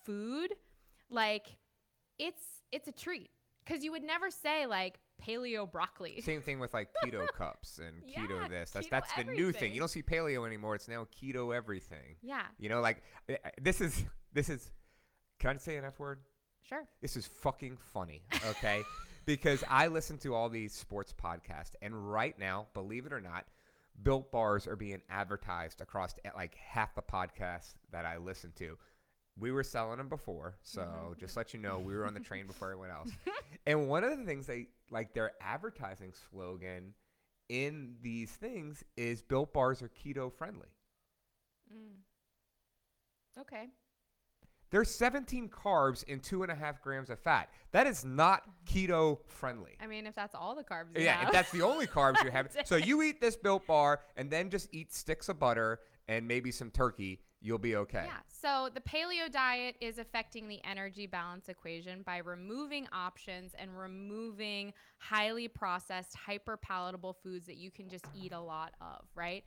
food 0.04 0.54
like 1.10 1.58
it's 2.20 2.44
it's 2.72 2.88
a 2.88 2.92
treat 2.92 3.30
because 3.66 3.84
you 3.84 3.92
would 3.92 4.04
never 4.04 4.30
say 4.30 4.66
like 4.66 5.00
paleo 5.26 5.70
broccoli 5.70 6.22
Same 6.26 6.42
thing 6.42 6.60
with 6.60 6.74
like 6.74 6.90
keto 7.04 7.26
cups 7.38 7.80
and 7.80 8.04
keto 8.04 8.42
Yeah, 8.42 8.48
this. 8.48 8.72
That's 8.72 8.88
keto 8.88 8.90
that's 8.90 9.14
the 9.14 9.24
new 9.24 9.52
thing. 9.52 9.74
You 9.74 9.80
don't 9.80 9.90
see 9.90 10.04
paleo 10.04 10.46
anymore. 10.46 10.76
It's 10.76 10.88
now 10.88 11.08
keto 11.16 11.56
everything. 11.56 12.18
yeah 12.22 12.44
You 12.60 12.70
know, 12.70 12.82
like 12.82 13.02
this 13.62 13.82
is 13.82 14.04
this 14.34 14.50
is. 14.50 14.72
Can 15.40 15.56
I 15.56 15.58
say 15.58 15.78
an 15.78 15.86
F 15.86 16.00
word? 16.00 16.20
Sure. 16.62 16.84
This 17.02 17.16
is 17.16 17.28
fucking 17.28 17.78
funny, 17.94 18.24
okay? 18.50 18.82
because 19.26 19.64
I 19.70 19.88
listen 19.88 20.18
to 20.20 20.34
all 20.34 20.50
these 20.50 20.74
sports 20.74 21.14
podcasts, 21.14 21.76
and 21.82 22.12
right 22.12 22.38
now, 22.40 22.68
believe 22.74 23.06
it 23.06 23.14
or 23.14 23.22
not, 23.22 23.46
Built 24.04 24.32
Bars 24.32 24.68
are 24.68 24.76
being 24.76 25.02
advertised 25.10 25.82
across 25.82 26.14
eh, 26.26 26.30
like 26.36 26.56
half 26.56 26.94
the 26.96 27.02
podcasts 27.02 27.74
that 27.92 28.06
I 28.06 28.18
listen 28.18 28.52
to. 28.58 28.78
We 29.38 29.52
were 29.52 29.64
selling 29.64 29.98
them 29.98 30.08
before, 30.10 30.58
so 30.64 30.82
Mhm. 30.82 31.18
just 31.18 31.36
let 31.36 31.54
you 31.54 31.60
know, 31.60 31.80
we 31.80 31.96
were 31.96 32.06
on 32.06 32.14
the 32.14 32.20
train 32.22 32.48
before 32.48 32.70
everyone 32.72 32.90
else. 32.92 33.10
and 33.68 33.90
one 33.90 34.04
of 34.04 34.18
the 34.18 34.24
things 34.26 34.48
they 34.48 34.68
like 34.92 35.14
their 35.14 35.32
advertising 35.42 36.14
slogan 36.32 36.94
in 37.50 37.98
these 38.02 38.32
things 38.32 38.84
is 38.96 39.22
Built 39.22 39.54
Bars 39.54 39.82
are 39.82 39.90
keto 39.90 40.32
friendly. 40.32 40.70
Mm. 41.74 42.02
Okay. 43.40 43.70
There's 44.76 44.94
17 44.94 45.48
carbs 45.48 46.04
and 46.06 46.22
two 46.22 46.44
and 46.44 46.52
a 46.52 46.56
half 46.56 46.82
grams 46.82 47.10
of 47.10 47.18
fat. 47.18 47.48
That 47.72 47.88
is 47.88 48.04
not 48.04 48.42
mm-hmm. 48.42 48.92
keto 48.92 49.20
friendly. 49.26 49.78
I 49.82 49.88
mean, 49.88 50.06
if 50.06 50.14
that's 50.14 50.36
all 50.36 50.54
the 50.54 50.66
carbs 50.66 50.88
you 50.94 51.06
Yeah, 51.06 51.14
have. 51.14 51.30
if 51.30 51.32
that's 51.32 51.52
the 51.52 51.62
only 51.62 51.88
carbs 51.98 52.22
you 52.26 52.30
have. 52.30 52.50
So 52.66 52.76
you 52.76 53.02
eat 53.02 53.22
this 53.22 53.38
built 53.38 53.66
bar 53.66 54.02
and 54.18 54.30
then 54.30 54.50
just 54.50 54.68
eat 54.74 54.94
sticks 54.94 55.30
of 55.30 55.40
butter 55.40 55.80
and 56.10 56.28
maybe 56.28 56.52
some 56.52 56.72
turkey, 56.72 57.22
you'll 57.40 57.58
be 57.58 57.78
okay. 57.78 58.04
Yeah. 58.06 58.18
So 58.28 58.68
the 58.74 58.82
paleo 58.82 59.32
diet 59.32 59.78
is 59.80 59.98
affecting 59.98 60.50
the 60.50 60.60
energy 60.70 61.08
balance 61.08 61.48
equation 61.48 62.02
by 62.02 62.18
removing 62.18 62.86
options 62.92 63.54
and 63.58 63.80
removing 63.80 64.74
highly 64.98 65.48
processed, 65.48 66.18
hyper 66.18 66.58
palatable 66.58 67.16
foods 67.24 67.46
that 67.46 67.56
you 67.56 67.72
can 67.72 67.88
just 67.88 68.04
eat 68.14 68.34
a 68.34 68.42
lot 68.42 68.74
of, 68.82 69.06
right? 69.16 69.46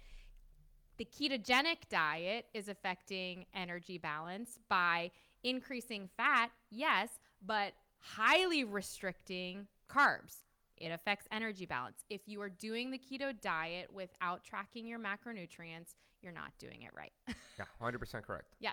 The 0.99 1.05
ketogenic 1.05 1.88
diet 1.88 2.47
is 2.52 2.69
affecting 2.69 3.47
energy 3.55 3.99
balance 3.99 4.59
by 4.69 5.12
increasing 5.45 6.09
fat, 6.17 6.50
yes, 6.71 7.09
but 7.47 7.73
highly 8.00 8.64
restricting 8.64 9.69
carbs. 9.88 10.38
It 10.76 10.88
affects 10.88 11.26
energy 11.31 11.67
balance. 11.67 12.05
If 12.11 12.23
you 12.26 12.40
are 12.43 12.49
doing 12.49 12.90
the 12.90 12.99
keto 12.99 13.33
diet 13.40 13.93
without 13.93 14.43
tracking 14.43 14.87
your 14.88 14.99
macronutrients, 14.99 15.95
you're 16.21 16.33
not 16.33 16.50
doing 16.59 16.83
it 16.83 16.90
right. 16.97 17.12
Yeah, 17.59 17.64
100% 17.83 18.23
correct. 18.23 18.55
Yeah. 18.61 18.71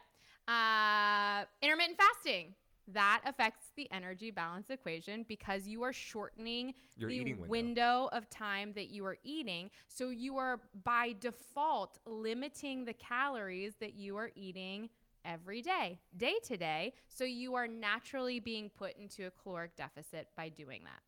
Uh, 0.47 1.45
intermittent 1.61 1.97
fasting. 1.97 2.53
That 2.87 3.21
affects 3.25 3.67
the 3.75 3.91
energy 3.91 4.29
balance 4.29 4.69
equation 4.69 5.25
because 5.27 5.67
you 5.67 5.81
are 5.83 5.93
shortening 5.93 6.73
Your 6.97 7.09
the 7.09 7.15
eating 7.15 7.47
window. 7.47 8.09
of 8.11 8.29
time 8.29 8.73
that 8.73 8.91
you 8.91 9.05
are 9.05 9.17
eating. 9.23 9.71
So 9.87 10.09
you 10.09 10.37
are 10.37 10.59
by 10.83 11.15
default 11.19 11.97
limiting 12.05 12.85
the 12.85 12.93
calories 12.93 13.73
that 13.79 13.95
you 13.95 14.17
are 14.17 14.29
eating 14.35 14.89
every 15.25 15.61
day, 15.63 15.99
day 16.15 16.35
to 16.43 16.57
day. 16.57 16.93
So 17.07 17.23
you 17.23 17.55
are 17.55 17.67
naturally 17.67 18.39
being 18.39 18.69
put 18.69 18.95
into 18.97 19.25
a 19.25 19.31
caloric 19.31 19.75
deficit 19.75 20.27
by 20.37 20.49
doing 20.49 20.81
that. 20.83 21.01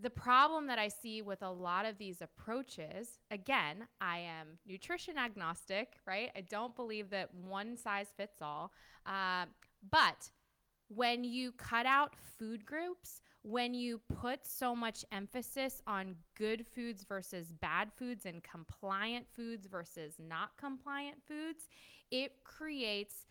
The 0.00 0.10
problem 0.10 0.66
that 0.66 0.78
I 0.78 0.88
see 0.88 1.22
with 1.22 1.42
a 1.42 1.50
lot 1.50 1.86
of 1.86 1.96
these 1.96 2.20
approaches, 2.20 3.20
again, 3.30 3.86
I 4.00 4.18
am 4.18 4.58
nutrition 4.66 5.16
agnostic, 5.16 5.94
right? 6.06 6.30
I 6.36 6.42
don't 6.42 6.74
believe 6.76 7.10
that 7.10 7.32
one 7.34 7.76
size 7.76 8.08
fits 8.16 8.42
all. 8.42 8.72
Uh, 9.06 9.46
but 9.90 10.30
when 10.88 11.24
you 11.24 11.52
cut 11.52 11.86
out 11.86 12.14
food 12.38 12.64
groups, 12.64 13.22
when 13.42 13.74
you 13.74 14.00
put 14.20 14.46
so 14.46 14.74
much 14.74 15.04
emphasis 15.12 15.82
on 15.86 16.14
good 16.36 16.66
foods 16.66 17.04
versus 17.04 17.52
bad 17.52 17.92
foods 17.96 18.26
and 18.26 18.42
compliant 18.42 19.26
foods 19.34 19.66
versus 19.66 20.14
not 20.18 20.56
compliant 20.56 21.18
foods, 21.26 21.68
it 22.10 22.32
creates 22.44 23.26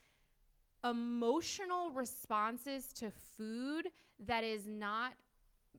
emotional 0.84 1.92
responses 1.92 2.88
to 2.94 3.12
food 3.38 3.88
that 4.20 4.44
is 4.44 4.68
not 4.68 5.14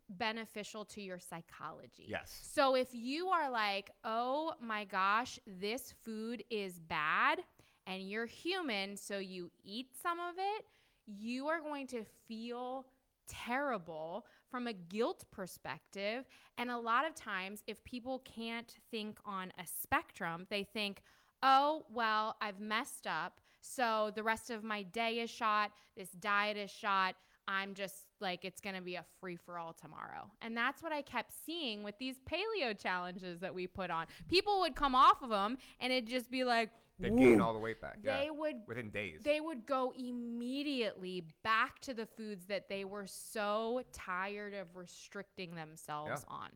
beneficial 0.09 0.85
to 0.85 1.01
your 1.01 1.19
psychology. 1.19 2.07
Yes. 2.09 2.41
So 2.53 2.75
if 2.75 2.89
you 2.93 3.29
are 3.29 3.51
like, 3.51 3.91
oh 4.05 4.53
my 4.61 4.85
gosh, 4.85 5.39
this 5.47 5.95
food 6.05 6.43
is 6.51 6.79
bad, 6.79 7.41
and 7.87 8.03
you're 8.03 8.27
human, 8.27 8.97
so 8.97 9.19
you 9.19 9.51
eat 9.63 9.89
some 10.03 10.19
of 10.19 10.35
it, 10.39 10.65
you 11.07 11.49
are 11.49 11.61
going 11.61 11.87
to 11.89 12.05
feel 12.29 12.87
terrible 13.27 14.27
from 14.51 14.67
a 14.67 14.73
guilt 14.73 15.25
perspective. 15.31 16.25
And 16.59 16.71
a 16.71 16.79
lot 16.79 17.07
of 17.07 17.15
times, 17.15 17.63
if 17.67 17.83
people 17.85 18.21
can't 18.25 18.73
think 18.91 19.19
on 19.25 19.53
a 19.59 19.67
spectrum, 19.67 20.47
they 20.51 20.65
think, 20.65 21.01
oh, 21.43 21.85
well, 21.93 22.37
I've 22.41 22.61
messed 22.61 23.07
up. 23.07 23.41
So 23.61 24.13
the 24.15 24.23
rest 24.23 24.51
of 24.51 24.63
my 24.63 24.83
day 24.83 25.21
is 25.21 25.31
shot. 25.31 25.73
This 25.97 26.11
diet 26.11 26.57
is 26.57 26.71
shot. 26.71 27.15
I'm 27.47 27.75
just 27.75 28.07
like, 28.21 28.45
it's 28.45 28.61
going 28.61 28.77
to 28.77 28.83
be 28.83 28.95
a 28.95 29.05
free 29.21 29.37
for 29.37 29.59
all 29.59 29.75
tomorrow. 29.75 30.31
And 30.41 30.57
that's 30.57 30.83
what 30.83 30.93
I 30.93 31.03
kept 31.03 31.33
seeing 31.45 31.83
with 31.83 31.99
these 31.99 32.17
paleo 32.31 32.79
challenges 32.79 33.41
that 33.41 33.55
we 33.55 33.67
put 33.67 33.91
on. 33.91 34.07
People 34.29 34.61
would 34.61 34.75
come 34.75 34.95
off 34.95 35.23
of 35.23 35.29
them 35.29 35.59
and 35.81 35.93
it'd 35.93 36.09
just 36.09 36.31
be 36.31 36.45
like, 36.45 36.71
They 36.99 37.11
gain 37.11 37.39
"Woo." 37.39 37.43
all 37.43 37.53
the 37.53 37.59
weight 37.59 37.81
back. 37.81 37.99
they 38.03 38.25
yeah. 38.27 38.31
would 38.31 38.57
Within 38.69 38.91
days. 38.91 39.21
they 39.25 39.41
would 39.41 39.67
go 39.67 39.93
immediately 39.99 41.25
back 41.43 41.81
to 41.81 41.95
the 41.95 42.07
foods 42.07 42.47
that 42.47 42.69
they 42.69 42.85
were 42.85 43.07
so 43.07 43.83
tired 43.93 44.55
of 44.55 44.77
restricting 44.77 45.55
themselves 45.55 46.25
on. 46.29 46.51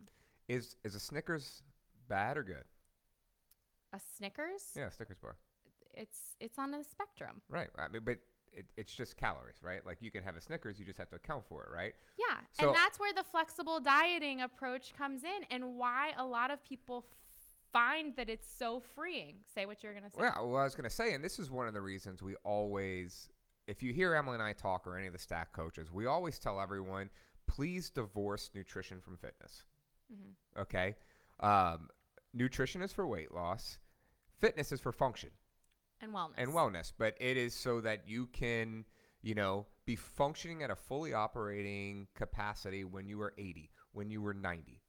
is 0.48 0.76
is 0.84 0.94
a 0.94 1.00
Snickers 1.00 1.62
bad 2.08 2.36
or 2.36 2.42
good? 2.44 2.64
A 3.92 4.00
Snickers, 4.16 4.62
Yeah, 4.76 4.90
Snickers 4.90 5.18
bar. 5.18 5.36
it's 5.94 6.36
it's 6.40 6.58
on 6.58 6.72
a 6.74 6.84
spectrum. 6.84 7.40
Right. 7.48 7.68
I 7.78 7.88
mean, 7.88 8.02
but 8.04 8.18
it, 8.52 8.66
it's 8.76 8.92
just 8.94 9.16
calories, 9.16 9.56
right? 9.62 9.84
Like 9.84 9.98
you 10.00 10.10
can 10.10 10.22
have 10.22 10.36
a 10.36 10.40
Snickers, 10.40 10.78
you 10.78 10.84
just 10.84 10.98
have 10.98 11.08
to 11.10 11.16
account 11.16 11.44
for 11.48 11.64
it, 11.64 11.70
right? 11.74 11.94
Yeah, 12.18 12.36
So- 12.52 12.68
and 12.68 12.76
that's 12.76 12.98
where 13.00 13.12
the 13.12 13.24
flexible 13.24 13.80
dieting 13.80 14.40
approach 14.42 14.94
comes 14.96 15.24
in, 15.24 15.44
and 15.50 15.76
why 15.76 16.12
a 16.16 16.24
lot 16.24 16.50
of 16.50 16.62
people 16.64 17.04
f- 17.08 17.16
find 17.72 18.14
that 18.16 18.28
it's 18.28 18.46
so 18.58 18.80
freeing. 18.94 19.36
Say 19.54 19.66
what 19.66 19.82
you're 19.82 19.94
gonna 19.94 20.10
say. 20.10 20.20
Well, 20.20 20.48
well, 20.50 20.60
I 20.60 20.64
was 20.64 20.74
going 20.74 20.88
to 20.88 20.94
say, 20.94 21.12
and 21.14 21.22
this 21.22 21.38
is 21.38 21.50
one 21.50 21.66
of 21.68 21.74
the 21.74 21.80
reasons 21.80 22.22
we 22.22 22.34
always, 22.44 23.28
if 23.66 23.82
you 23.82 23.92
hear 23.92 24.14
Emily 24.14 24.34
and 24.34 24.42
I 24.42 24.52
talk 24.52 24.86
or 24.86 24.96
any 24.96 25.06
of 25.06 25.12
the 25.12 25.18
stack 25.18 25.52
coaches, 25.52 25.92
we 25.92 26.06
always 26.06 26.38
tell 26.38 26.60
everyone, 26.60 27.10
please 27.46 27.90
divorce 27.90 28.50
nutrition 28.54 29.00
from 29.00 29.16
fitness. 29.16 29.64
Mhm. 30.12 30.60
Okay? 30.62 30.96
Um, 31.40 31.88
nutrition 32.32 32.82
is 32.82 32.92
for 32.92 33.06
weight 33.06 33.32
loss, 33.32 33.78
fitness 34.40 34.72
is 34.72 34.80
for 34.80 34.92
function 34.92 35.30
And 36.00 36.12
wellness. 36.12 36.34
and 36.38 36.52
wellness, 36.52 36.92
but 36.96 37.16
it 37.20 37.36
is 37.36 37.54
so 37.54 37.80
that 37.82 38.06
you 38.08 38.26
can, 38.28 38.84
you 39.22 39.34
know, 39.34 39.66
be 39.84 39.96
functioning 39.96 40.62
at 40.62 40.70
a 40.70 40.76
fully 40.76 41.12
operating 41.12 42.08
capacity 42.14 42.84
when 42.84 43.08
you 43.08 43.20
are 43.22 43.34
80, 43.38 43.70
when 43.92 44.10
you 44.10 44.20
were 44.22 44.34
90, 44.34 44.82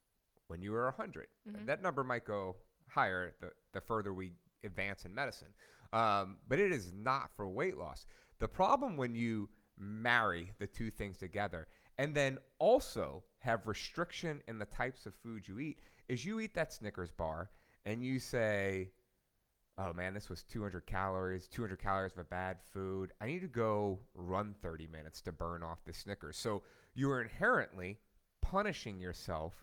when 0.48 0.62
you 0.62 0.72
were 0.72 0.88
100. 0.88 1.28
Mhm. 1.48 1.66
That 1.66 1.82
number 1.82 2.04
might 2.04 2.26
go 2.26 2.58
higher 2.89 3.34
the, 3.41 3.51
the 3.74 3.81
further 3.81 4.13
we 4.13 4.31
advance 4.63 5.05
in 5.05 5.13
medicine. 5.13 5.50
Um, 5.93 6.38
but 6.48 6.60
it 6.60 6.72
is 6.72 6.91
not 6.93 7.31
for 7.36 7.48
weight 7.48 7.77
loss. 7.77 8.05
The 8.39 8.48
problem 8.48 8.98
when 8.98 9.15
you 9.15 9.50
marry 9.77 10.51
the 10.60 10.67
two 10.67 10.91
things 10.91 11.17
together 11.17 11.67
and 11.98 12.13
then 12.13 12.38
also 12.60 13.24
have 13.39 13.67
restriction 13.67 14.41
in 14.48 14.60
the 14.60 14.65
types 14.65 15.05
of 15.05 15.13
food 15.24 15.48
you 15.48 15.60
eat 15.60 15.79
is 16.08 16.25
you 16.25 16.39
eat 16.39 16.53
that 16.53 16.74
Snickers 16.74 17.12
bar 17.12 17.50
and 17.86 18.03
you 18.03 18.19
say, 18.19 18.91
oh 19.77 19.93
man, 19.93 20.13
this 20.13 20.29
was 20.29 20.43
200 20.43 20.86
calories, 20.86 21.48
200 21.48 21.81
calories 21.81 22.13
of 22.13 22.19
a 22.19 22.24
bad 22.25 22.58
food. 22.74 23.12
I 23.22 23.27
need 23.27 23.41
to 23.41 23.48
go 23.48 24.00
run 24.13 24.55
30 24.62 24.88
minutes 24.88 25.22
to 25.22 25.31
burn 25.31 25.63
off 25.63 25.79
the 25.86 25.93
Snickers. 25.93 26.38
So 26.38 26.63
you 26.93 27.10
are 27.12 27.22
inherently 27.22 28.00
punishing 28.41 29.00
yourself 29.00 29.53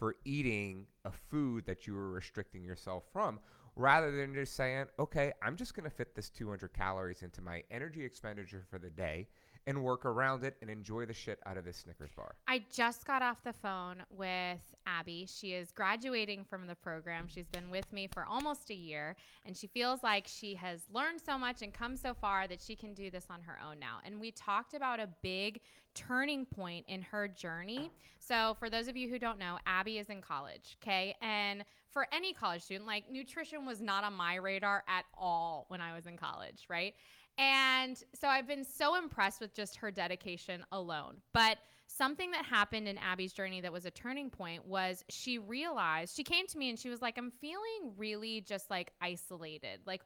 for 0.00 0.16
eating 0.24 0.86
a 1.04 1.10
food 1.12 1.66
that 1.66 1.86
you 1.86 1.94
were 1.94 2.10
restricting 2.10 2.64
yourself 2.64 3.04
from 3.12 3.38
rather 3.76 4.10
than 4.10 4.32
just 4.32 4.56
saying, 4.56 4.86
okay, 4.98 5.30
I'm 5.42 5.56
just 5.56 5.74
going 5.74 5.84
to 5.84 5.94
fit 5.94 6.16
this 6.16 6.30
200 6.30 6.72
calories 6.72 7.22
into 7.22 7.42
my 7.42 7.62
energy 7.70 8.02
expenditure 8.02 8.64
for 8.70 8.78
the 8.78 8.88
day 8.88 9.28
and 9.66 9.82
work 9.82 10.04
around 10.04 10.44
it 10.44 10.56
and 10.60 10.70
enjoy 10.70 11.06
the 11.06 11.12
shit 11.12 11.38
out 11.46 11.56
of 11.56 11.64
this 11.64 11.78
Snickers 11.78 12.10
bar. 12.16 12.34
I 12.48 12.64
just 12.72 13.06
got 13.06 13.22
off 13.22 13.42
the 13.44 13.52
phone 13.52 14.02
with 14.10 14.60
Abby. 14.86 15.26
She 15.28 15.52
is 15.52 15.70
graduating 15.70 16.44
from 16.44 16.66
the 16.66 16.74
program. 16.74 17.26
She's 17.28 17.48
been 17.48 17.70
with 17.70 17.92
me 17.92 18.08
for 18.12 18.24
almost 18.24 18.70
a 18.70 18.74
year, 18.74 19.16
and 19.44 19.56
she 19.56 19.66
feels 19.66 20.02
like 20.02 20.26
she 20.26 20.54
has 20.54 20.80
learned 20.92 21.20
so 21.20 21.38
much 21.38 21.62
and 21.62 21.72
come 21.72 21.96
so 21.96 22.14
far 22.14 22.48
that 22.48 22.60
she 22.60 22.74
can 22.74 22.94
do 22.94 23.10
this 23.10 23.26
on 23.30 23.42
her 23.42 23.58
own 23.66 23.78
now. 23.78 23.98
And 24.04 24.20
we 24.20 24.30
talked 24.30 24.74
about 24.74 25.00
a 25.00 25.08
big 25.22 25.60
turning 25.94 26.46
point 26.46 26.84
in 26.88 27.02
her 27.02 27.28
journey. 27.28 27.90
So, 28.18 28.56
for 28.58 28.70
those 28.70 28.88
of 28.88 28.96
you 28.96 29.08
who 29.08 29.18
don't 29.18 29.38
know, 29.38 29.58
Abby 29.66 29.98
is 29.98 30.08
in 30.08 30.20
college, 30.20 30.76
okay? 30.82 31.16
And 31.20 31.64
for 31.90 32.06
any 32.12 32.32
college 32.32 32.62
student, 32.62 32.86
like 32.86 33.10
nutrition 33.10 33.66
was 33.66 33.80
not 33.80 34.04
on 34.04 34.14
my 34.14 34.36
radar 34.36 34.84
at 34.88 35.04
all 35.18 35.66
when 35.68 35.80
I 35.80 35.94
was 35.94 36.06
in 36.06 36.16
college, 36.16 36.66
right? 36.68 36.94
And 37.40 37.96
so 38.14 38.28
I've 38.28 38.46
been 38.46 38.64
so 38.64 38.96
impressed 38.96 39.40
with 39.40 39.54
just 39.54 39.76
her 39.76 39.90
dedication 39.90 40.62
alone. 40.72 41.16
But 41.32 41.56
something 41.86 42.30
that 42.32 42.44
happened 42.44 42.86
in 42.86 42.98
Abby's 42.98 43.32
journey 43.32 43.62
that 43.62 43.72
was 43.72 43.86
a 43.86 43.90
turning 43.90 44.28
point 44.28 44.66
was 44.66 45.02
she 45.08 45.38
realized, 45.38 46.14
she 46.14 46.22
came 46.22 46.46
to 46.48 46.58
me 46.58 46.68
and 46.68 46.78
she 46.78 46.90
was 46.90 47.00
like, 47.00 47.16
I'm 47.16 47.30
feeling 47.30 47.94
really 47.96 48.42
just 48.42 48.68
like 48.68 48.92
isolated. 49.00 49.80
Like, 49.86 50.02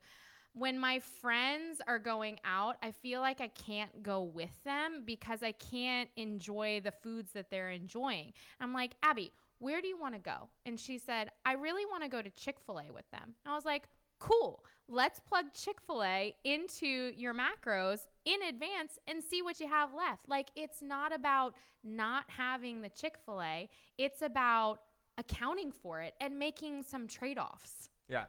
when 0.52 0.78
my 0.78 1.00
friends 1.20 1.80
are 1.88 1.98
going 1.98 2.38
out, 2.44 2.76
I 2.80 2.92
feel 2.92 3.20
like 3.20 3.40
I 3.40 3.48
can't 3.48 4.04
go 4.04 4.22
with 4.22 4.62
them 4.62 5.02
because 5.04 5.42
I 5.42 5.50
can't 5.50 6.08
enjoy 6.14 6.80
the 6.84 6.92
foods 6.92 7.32
that 7.32 7.50
they're 7.50 7.70
enjoying. 7.70 8.32
I'm 8.60 8.72
like, 8.72 8.94
Abby, 9.02 9.32
where 9.58 9.80
do 9.80 9.88
you 9.88 9.98
want 9.98 10.14
to 10.14 10.20
go? 10.20 10.48
And 10.64 10.78
she 10.78 10.98
said, 10.98 11.30
I 11.44 11.54
really 11.54 11.84
want 11.86 12.04
to 12.04 12.08
go 12.08 12.22
to 12.22 12.30
Chick 12.30 12.58
fil 12.64 12.78
A 12.78 12.92
with 12.92 13.10
them. 13.10 13.34
I 13.44 13.56
was 13.56 13.64
like, 13.64 13.88
cool. 14.24 14.64
Let's 14.88 15.20
plug 15.20 15.46
Chick 15.54 15.76
fil 15.86 16.02
A 16.02 16.34
into 16.44 17.12
your 17.16 17.34
macros 17.34 18.00
in 18.24 18.42
advance 18.42 18.98
and 19.06 19.22
see 19.22 19.42
what 19.42 19.60
you 19.60 19.68
have 19.68 19.94
left. 19.94 20.28
Like, 20.28 20.48
it's 20.56 20.82
not 20.82 21.14
about 21.14 21.54
not 21.82 22.24
having 22.28 22.82
the 22.82 22.90
Chick 22.90 23.16
fil 23.24 23.42
A, 23.42 23.68
it's 23.98 24.22
about 24.22 24.80
accounting 25.16 25.72
for 25.72 26.00
it 26.00 26.14
and 26.20 26.38
making 26.38 26.82
some 26.82 27.06
trade 27.06 27.38
offs. 27.38 27.88
Yeah. 28.08 28.24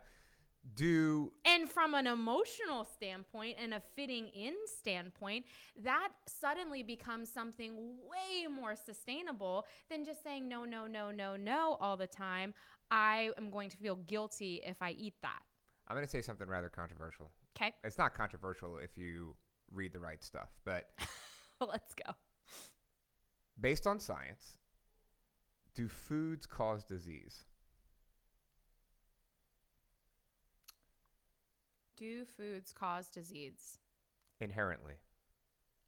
Do 0.76 1.32
And 1.46 1.70
from 1.70 1.94
an 1.94 2.08
emotional 2.08 2.86
standpoint 2.86 3.58
and 3.62 3.76
a 3.76 3.82
fitting 3.96 4.30
in 4.30 4.54
standpoint, 4.80 5.46
that 5.84 6.10
suddenly 6.26 6.82
becomes 6.82 7.32
something 7.32 7.76
way 7.76 8.48
more 8.48 8.76
sustainable 8.76 9.66
than 9.92 10.04
just 10.04 10.24
saying 10.24 10.48
no, 10.48 10.66
no, 10.66 10.88
no, 10.88 11.12
no, 11.12 11.36
no 11.36 11.78
all 11.80 11.98
the 11.98 12.08
time. 12.08 12.56
I 12.90 13.30
am 13.38 13.52
going 13.52 13.70
to 13.70 13.78
feel 13.78 13.98
guilty 14.08 14.62
if 14.66 14.82
I 14.82 14.92
eat 14.92 15.14
that. 15.22 15.44
I'm 15.88 15.96
going 15.96 16.06
to 16.06 16.10
say 16.12 16.22
something 16.22 16.48
rather 16.48 16.70
controversial. 16.70 17.32
Okay, 17.58 17.74
It's 17.84 17.98
not 17.98 18.14
controversial 18.16 18.78
if 18.78 18.98
you 18.98 19.36
read 19.72 19.94
the 19.94 20.00
right 20.00 20.24
stuff, 20.24 20.50
but 20.66 20.90
let's 21.62 21.94
go. 21.94 22.12
based 23.60 23.86
on 23.88 24.00
science, 24.00 24.58
do 25.76 25.88
foods 25.88 26.46
cause 26.46 26.84
disease? 26.84 27.46
Do 31.98 32.26
foods 32.26 32.74
cause 32.74 33.08
disease? 33.08 33.80
Inherently. 34.42 34.96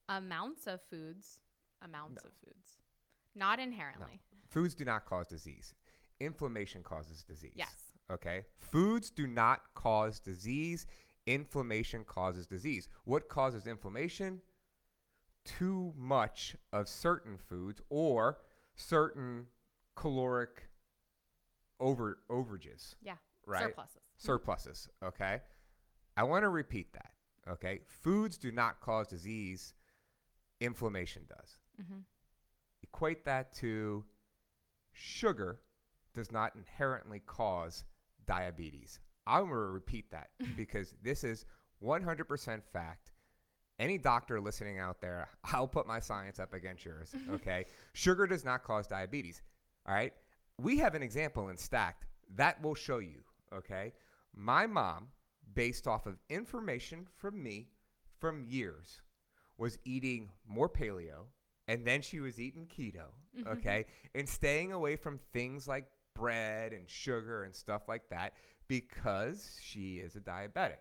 Amounts 0.10 0.68
of 0.68 0.80
foods, 0.89 1.39
amounts 1.84 2.24
of 2.24 2.32
foods. 2.46 2.77
Not 3.36 3.60
inherently. 3.60 4.22
Foods 4.50 4.74
do 4.74 4.86
not 4.86 5.06
cause 5.06 5.27
disease. 5.27 5.74
Inflammation 6.22 6.82
causes 6.82 7.24
disease. 7.24 7.51
Yes. 7.56 7.87
Okay. 8.11 8.45
Foods 8.57 9.09
do 9.09 9.27
not 9.27 9.61
cause 9.75 10.19
disease. 10.19 10.85
Inflammation 11.25 12.03
causes 12.05 12.47
disease. 12.47 12.87
What 13.03 13.27
causes 13.27 13.67
inflammation? 13.67 14.41
Too 15.43 15.93
much 15.97 16.55
of 16.71 16.87
certain 16.87 17.37
foods 17.37 17.81
or 17.89 18.39
certain 18.75 19.47
caloric 19.95 20.69
over 21.79 22.19
overages, 22.29 22.95
Yeah. 23.01 23.17
right? 23.45 23.63
Surpluses. 23.63 24.01
Surpluses. 24.17 24.89
Okay. 25.03 25.41
I 26.15 26.23
want 26.23 26.43
to 26.43 26.49
repeat 26.49 26.93
that. 26.93 27.13
Okay. 27.47 27.81
Foods 27.87 28.37
do 28.37 28.51
not 28.51 28.79
cause 28.81 29.07
disease. 29.07 29.73
Inflammation 30.59 31.25
does. 31.27 31.57
Mhm. 31.79 32.03
Equate 32.81 33.23
that 33.25 33.53
to 33.53 34.05
sugar 34.91 35.61
does 36.13 36.31
not 36.31 36.55
inherently 36.55 37.19
cause 37.19 37.85
diabetes. 38.27 39.00
I'm 39.25 39.43
going 39.43 39.53
to 39.53 39.57
repeat 39.57 40.12
that 40.12 40.29
because 40.57 40.93
this 41.03 41.24
is 41.24 41.46
100% 41.84 42.62
fact. 42.72 43.12
Any 43.79 43.98
doctor 43.98 44.39
listening 44.39 44.79
out 44.79 45.01
there, 45.01 45.29
I'll 45.53 45.67
put 45.67 45.88
my 45.88 46.00
science 46.00 46.39
up 46.39 46.53
against 46.53 46.86
yours. 46.86 47.13
Okay. 47.34 47.65
Sugar 47.93 48.25
does 48.27 48.43
not 48.46 48.63
cause 48.63 48.88
diabetes. 48.88 49.41
All 49.88 49.93
right. 49.93 50.13
We 50.60 50.77
have 50.79 50.96
an 50.96 51.03
example 51.03 51.50
in 51.50 51.57
Stacked 51.57 52.05
that 52.36 52.62
will 52.62 52.75
show 52.75 53.00
you. 53.00 53.22
Okay. 53.53 53.93
My 54.36 54.65
mom, 54.67 55.07
based 55.53 55.88
off 55.88 56.05
of 56.05 56.17
information 56.29 57.05
from 57.15 57.41
me 57.41 57.67
from 58.19 58.43
years, 58.43 59.01
was 59.57 59.77
eating 59.86 60.29
more 60.48 60.69
paleo 60.69 61.25
and 61.67 61.86
then 61.86 62.01
she 62.01 62.19
was 62.19 62.39
eating 62.39 62.65
keto. 62.65 63.05
Mm-hmm. 63.38 63.50
Okay. 63.50 63.86
and 64.15 64.27
staying 64.27 64.72
away 64.72 64.96
from 64.96 65.19
things 65.33 65.68
like 65.68 65.85
bread 66.18 66.74
and 66.74 66.90
sugar 66.90 67.44
and 67.44 67.56
stuff 67.56 67.84
like 67.88 68.10
that 68.10 68.34
because 68.68 69.58
she 69.62 69.98
is 69.98 70.16
a 70.16 70.20
diabetic. 70.20 70.77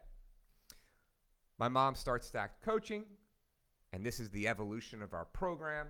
My 1.58 1.68
mom 1.68 1.94
starts 1.94 2.26
stacked 2.26 2.62
coaching, 2.62 3.04
and 3.92 4.04
this 4.04 4.20
is 4.20 4.30
the 4.30 4.48
evolution 4.48 5.02
of 5.02 5.14
our 5.14 5.24
program. 5.26 5.86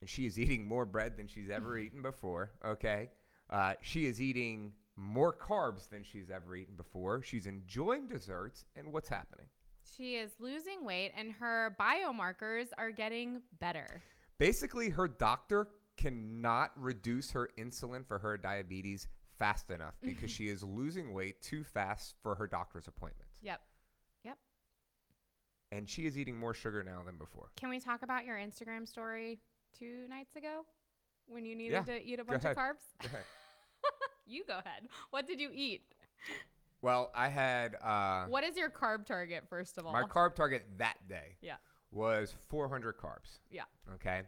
And 0.00 0.08
she 0.08 0.26
is 0.26 0.38
eating 0.38 0.66
more 0.66 0.86
bread 0.86 1.16
than 1.16 1.26
she's 1.26 1.50
ever 1.50 1.76
eaten 1.84 2.02
before. 2.02 2.52
Okay. 2.64 3.10
Uh, 3.50 3.74
she 3.80 4.06
is 4.06 4.20
eating 4.20 4.72
more 4.96 5.32
carbs 5.32 5.88
than 5.88 6.02
she's 6.02 6.30
ever 6.30 6.56
eaten 6.56 6.74
before. 6.76 7.22
She's 7.22 7.46
enjoying 7.46 8.08
desserts. 8.08 8.64
And 8.76 8.92
what's 8.92 9.08
happening? 9.08 9.46
She 9.96 10.16
is 10.16 10.30
losing 10.38 10.84
weight 10.84 11.12
and 11.16 11.32
her 11.32 11.76
biomarkers 11.80 12.68
are 12.76 12.90
getting 12.90 13.42
better. 13.60 14.02
Basically, 14.38 14.90
her 14.90 15.08
doctor 15.08 15.68
cannot 15.98 16.70
reduce 16.76 17.32
her 17.32 17.50
insulin 17.58 18.06
for 18.06 18.18
her 18.18 18.38
diabetes 18.38 19.06
fast 19.38 19.70
enough 19.70 19.94
because 20.02 20.30
she 20.30 20.48
is 20.48 20.62
losing 20.62 21.12
weight 21.12 21.42
too 21.42 21.62
fast 21.62 22.14
for 22.22 22.34
her 22.36 22.46
doctor's 22.46 22.88
appointments. 22.88 23.34
Yep. 23.42 23.60
Yep. 24.24 24.38
And 25.70 25.88
she 25.88 26.06
is 26.06 26.16
eating 26.16 26.38
more 26.38 26.54
sugar 26.54 26.82
now 26.82 27.02
than 27.04 27.16
before. 27.18 27.50
Can 27.56 27.68
we 27.68 27.78
talk 27.80 28.02
about 28.02 28.24
your 28.24 28.36
Instagram 28.38 28.88
story 28.88 29.38
two 29.78 30.06
nights 30.08 30.34
ago 30.36 30.64
when 31.26 31.44
you 31.44 31.54
needed 31.54 31.72
Yeah, 31.86 31.94
to 31.94 32.02
eat 32.02 32.14
a 32.14 32.24
go 32.24 32.32
bunch 32.32 32.44
of 32.44 32.56
ahead. 32.56 32.56
carbs? 32.56 33.10
You 34.30 34.44
go 34.46 34.58
ahead. 34.58 34.82
What 35.10 35.26
did 35.26 35.40
you 35.40 35.48
eat? 35.54 35.82
well, 36.82 37.10
I 37.14 37.28
had 37.28 37.76
uh, 37.82 38.26
what 38.26 38.44
is 38.44 38.56
your 38.58 38.68
carb 38.68 39.06
target, 39.06 39.44
first 39.48 39.78
of 39.78 39.86
all? 39.86 39.92
my 39.94 40.02
carb 40.02 40.34
target 40.34 40.66
that 40.76 40.96
day 41.08 41.36
Yeah. 41.40 41.54
was 41.90 42.34
400 42.50 42.98
carbs. 42.98 43.38
Yeah. 43.50 43.62
Okay. 43.94 44.22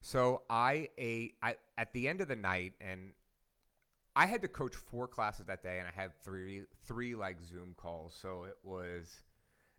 So 0.00 0.42
I 0.48 0.88
ate 0.96 1.34
I, 1.42 1.56
at 1.76 1.92
the 1.92 2.08
end 2.08 2.20
of 2.20 2.28
the 2.28 2.36
night, 2.36 2.74
and 2.80 3.12
I 4.14 4.26
had 4.26 4.42
to 4.42 4.48
coach 4.48 4.74
four 4.74 5.06
classes 5.08 5.46
that 5.46 5.62
day, 5.62 5.78
and 5.78 5.88
I 5.88 6.00
had 6.00 6.12
three 6.22 6.62
three 6.86 7.14
like 7.14 7.42
Zoom 7.42 7.74
calls. 7.76 8.16
So 8.20 8.44
it 8.44 8.56
was 8.62 9.22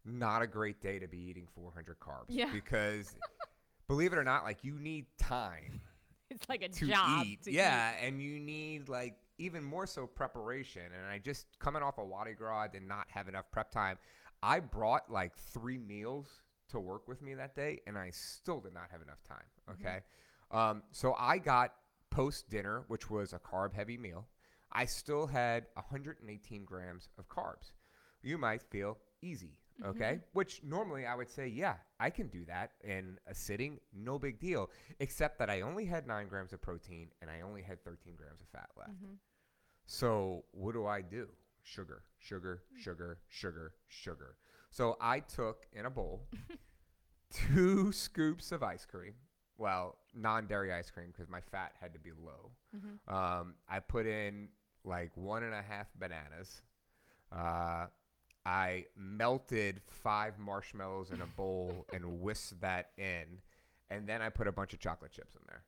not 0.05 0.41
a 0.41 0.47
great 0.47 0.81
day 0.81 0.99
to 0.99 1.07
be 1.07 1.19
eating 1.19 1.47
400 1.55 1.99
carbs. 1.99 2.25
Yeah. 2.29 2.51
Because 2.51 3.13
believe 3.87 4.13
it 4.13 4.17
or 4.17 4.23
not, 4.23 4.43
like 4.43 4.63
you 4.63 4.79
need 4.79 5.05
time 5.17 5.81
It's 6.29 6.47
like 6.47 6.61
a 6.61 6.69
to 6.69 6.87
job. 6.87 7.25
eat. 7.25 7.43
to 7.43 7.51
yeah, 7.51 7.93
and 8.01 8.21
you 8.21 8.39
need 8.39 8.87
like 8.87 9.15
even 9.39 9.63
more 9.63 9.87
so 9.87 10.05
preparation. 10.05 10.83
And 10.83 11.11
I 11.11 11.17
just 11.17 11.47
coming 11.59 11.81
off 11.81 11.97
a 11.97 12.05
Mardi 12.05 12.33
Gras, 12.33 12.61
I 12.63 12.67
did 12.67 12.83
not 12.83 13.07
have 13.09 13.27
enough 13.27 13.45
prep 13.51 13.71
time. 13.71 13.97
I 14.43 14.59
brought 14.59 15.11
like 15.11 15.35
three 15.35 15.77
meals 15.77 16.27
to 16.69 16.79
work 16.79 17.07
with 17.07 17.21
me 17.21 17.33
that 17.35 17.55
day, 17.55 17.81
and 17.87 17.97
I 17.97 18.11
still 18.11 18.59
did 18.59 18.73
not 18.73 18.89
have 18.91 19.01
enough 19.01 19.23
time. 19.27 19.37
Mm-hmm. 19.69 19.81
Okay, 19.81 19.99
um, 20.51 20.83
so 20.91 21.15
I 21.17 21.37
got 21.37 21.73
post 22.09 22.49
dinner, 22.49 22.83
which 22.87 23.09
was 23.09 23.33
a 23.33 23.39
carb 23.39 23.73
heavy 23.73 23.97
meal. 23.97 24.27
I 24.71 24.85
still 24.85 25.27
had 25.27 25.65
118 25.73 26.63
grams 26.63 27.09
of 27.17 27.27
carbs. 27.27 27.71
You 28.21 28.37
might 28.37 28.61
feel 28.61 28.97
easy. 29.21 29.57
Mm-hmm. 29.81 29.89
Okay, 29.91 30.19
which 30.33 30.61
normally 30.63 31.05
I 31.05 31.15
would 31.15 31.29
say, 31.29 31.47
yeah, 31.47 31.75
I 31.99 32.09
can 32.09 32.27
do 32.27 32.43
that 32.45 32.71
in 32.83 33.17
a 33.27 33.33
sitting, 33.33 33.79
no 33.93 34.19
big 34.19 34.39
deal. 34.39 34.69
Except 34.99 35.39
that 35.39 35.49
I 35.49 35.61
only 35.61 35.85
had 35.85 36.05
nine 36.05 36.27
grams 36.27 36.51
of 36.51 36.61
protein 36.61 37.09
and 37.21 37.31
I 37.31 37.41
only 37.41 37.61
had 37.61 37.83
13 37.85 38.15
grams 38.17 38.41
of 38.41 38.47
fat 38.49 38.69
left. 38.77 38.91
Mm-hmm. 38.91 39.13
So 39.85 40.43
what 40.51 40.73
do 40.73 40.85
I 40.85 41.01
do? 41.01 41.29
Sugar, 41.63 42.03
sugar, 42.19 42.61
mm. 42.73 42.83
sugar, 42.83 43.19
sugar, 43.27 43.73
sugar. 43.87 44.35
So 44.69 44.97
I 45.01 45.19
took 45.19 45.65
in 45.73 45.85
a 45.85 45.89
bowl 45.89 46.21
two 47.33 47.91
scoops 47.91 48.51
of 48.51 48.63
ice 48.63 48.85
cream. 48.85 49.13
Well, 49.57 49.97
non-dairy 50.15 50.71
ice 50.73 50.89
cream 50.89 51.07
because 51.11 51.29
my 51.29 51.41
fat 51.41 51.73
had 51.81 51.93
to 51.93 51.99
be 51.99 52.11
low. 52.11 52.51
Um, 53.13 53.55
I 53.67 53.79
put 53.79 54.05
in 54.05 54.49
like 54.85 55.11
one 55.15 55.43
and 55.43 55.53
a 55.53 55.61
half 55.61 55.87
bananas. 55.99 56.61
Uh, 57.31 57.87
I 58.45 58.85
melted 58.95 59.81
five 59.85 60.39
marshmallows 60.39 61.11
in 61.11 61.21
a 61.21 61.25
bowl 61.25 61.85
and 61.93 62.21
whisked 62.21 62.61
that 62.61 62.91
in, 62.97 63.25
and 63.89 64.07
then 64.07 64.21
I 64.21 64.29
put 64.29 64.47
a 64.47 64.51
bunch 64.51 64.73
of 64.73 64.79
chocolate 64.79 65.11
chips 65.11 65.35
in 65.35 65.41
there, 65.47 65.63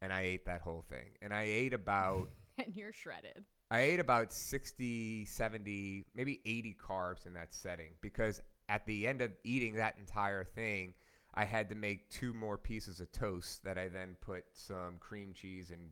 and 0.00 0.12
I 0.12 0.22
ate 0.22 0.46
that 0.46 0.60
whole 0.60 0.84
thing. 0.88 1.16
And 1.20 1.34
I 1.34 1.42
ate 1.42 1.74
about 1.74 2.28
and 2.58 2.74
you're 2.76 2.92
shredded. 2.92 3.44
I 3.72 3.80
ate 3.80 4.00
about 4.00 4.34
60, 4.34 5.24
70, 5.24 6.04
maybe 6.14 6.40
80 6.44 6.76
carbs 6.86 7.26
in 7.26 7.32
that 7.32 7.54
setting 7.54 7.92
because 8.02 8.42
at 8.68 8.84
the 8.84 9.06
end 9.06 9.22
of 9.22 9.32
eating 9.44 9.76
that 9.76 9.94
entire 9.98 10.44
thing, 10.44 10.92
I 11.32 11.46
had 11.46 11.70
to 11.70 11.74
make 11.74 12.10
two 12.10 12.34
more 12.34 12.58
pieces 12.58 13.00
of 13.00 13.10
toast 13.12 13.64
that 13.64 13.78
I 13.78 13.88
then 13.88 14.16
put 14.20 14.44
some 14.52 14.96
cream 15.00 15.32
cheese 15.32 15.70
and 15.70 15.88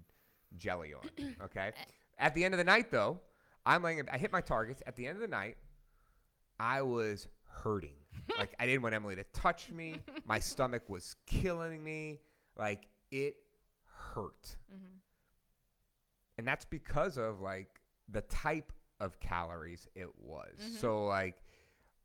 jelly 0.59 0.93
on. 0.93 1.35
Okay. 1.43 1.73
At 2.19 2.35
the 2.35 2.45
end 2.45 2.53
of 2.53 2.59
the 2.59 2.65
night, 2.65 2.91
though, 2.91 3.19
I'm 3.65 3.83
laying. 3.83 4.07
I 4.13 4.19
hit 4.19 4.31
my 4.31 4.43
targets. 4.43 4.83
At 4.87 4.95
the 4.97 5.07
end 5.07 5.17
of 5.17 5.23
the 5.23 5.29
night, 5.29 5.57
I 6.59 6.83
was 6.83 7.29
hurting. 7.49 7.97
like 8.39 8.55
I 8.61 8.67
didn't 8.67 8.83
want 8.83 8.95
Emily 8.95 9.17
to 9.17 9.25
touch 9.33 9.71
me. 9.71 9.95
My 10.27 10.39
stomach 10.39 10.83
was 10.91 11.17
killing 11.27 11.83
me. 11.83 12.21
Like 12.59 12.89
it 13.11 13.37
hurt 14.13 14.57
mm-hmm. 14.71 14.99
And 16.41 16.49
that's 16.49 16.65
because 16.65 17.19
of 17.19 17.43
like 17.43 17.69
the 18.09 18.23
type 18.23 18.73
of 18.99 19.21
calories 19.21 19.87
it 19.95 20.09
was. 20.19 20.55
Mm-hmm. 20.59 20.77
So 20.77 21.05
like 21.05 21.37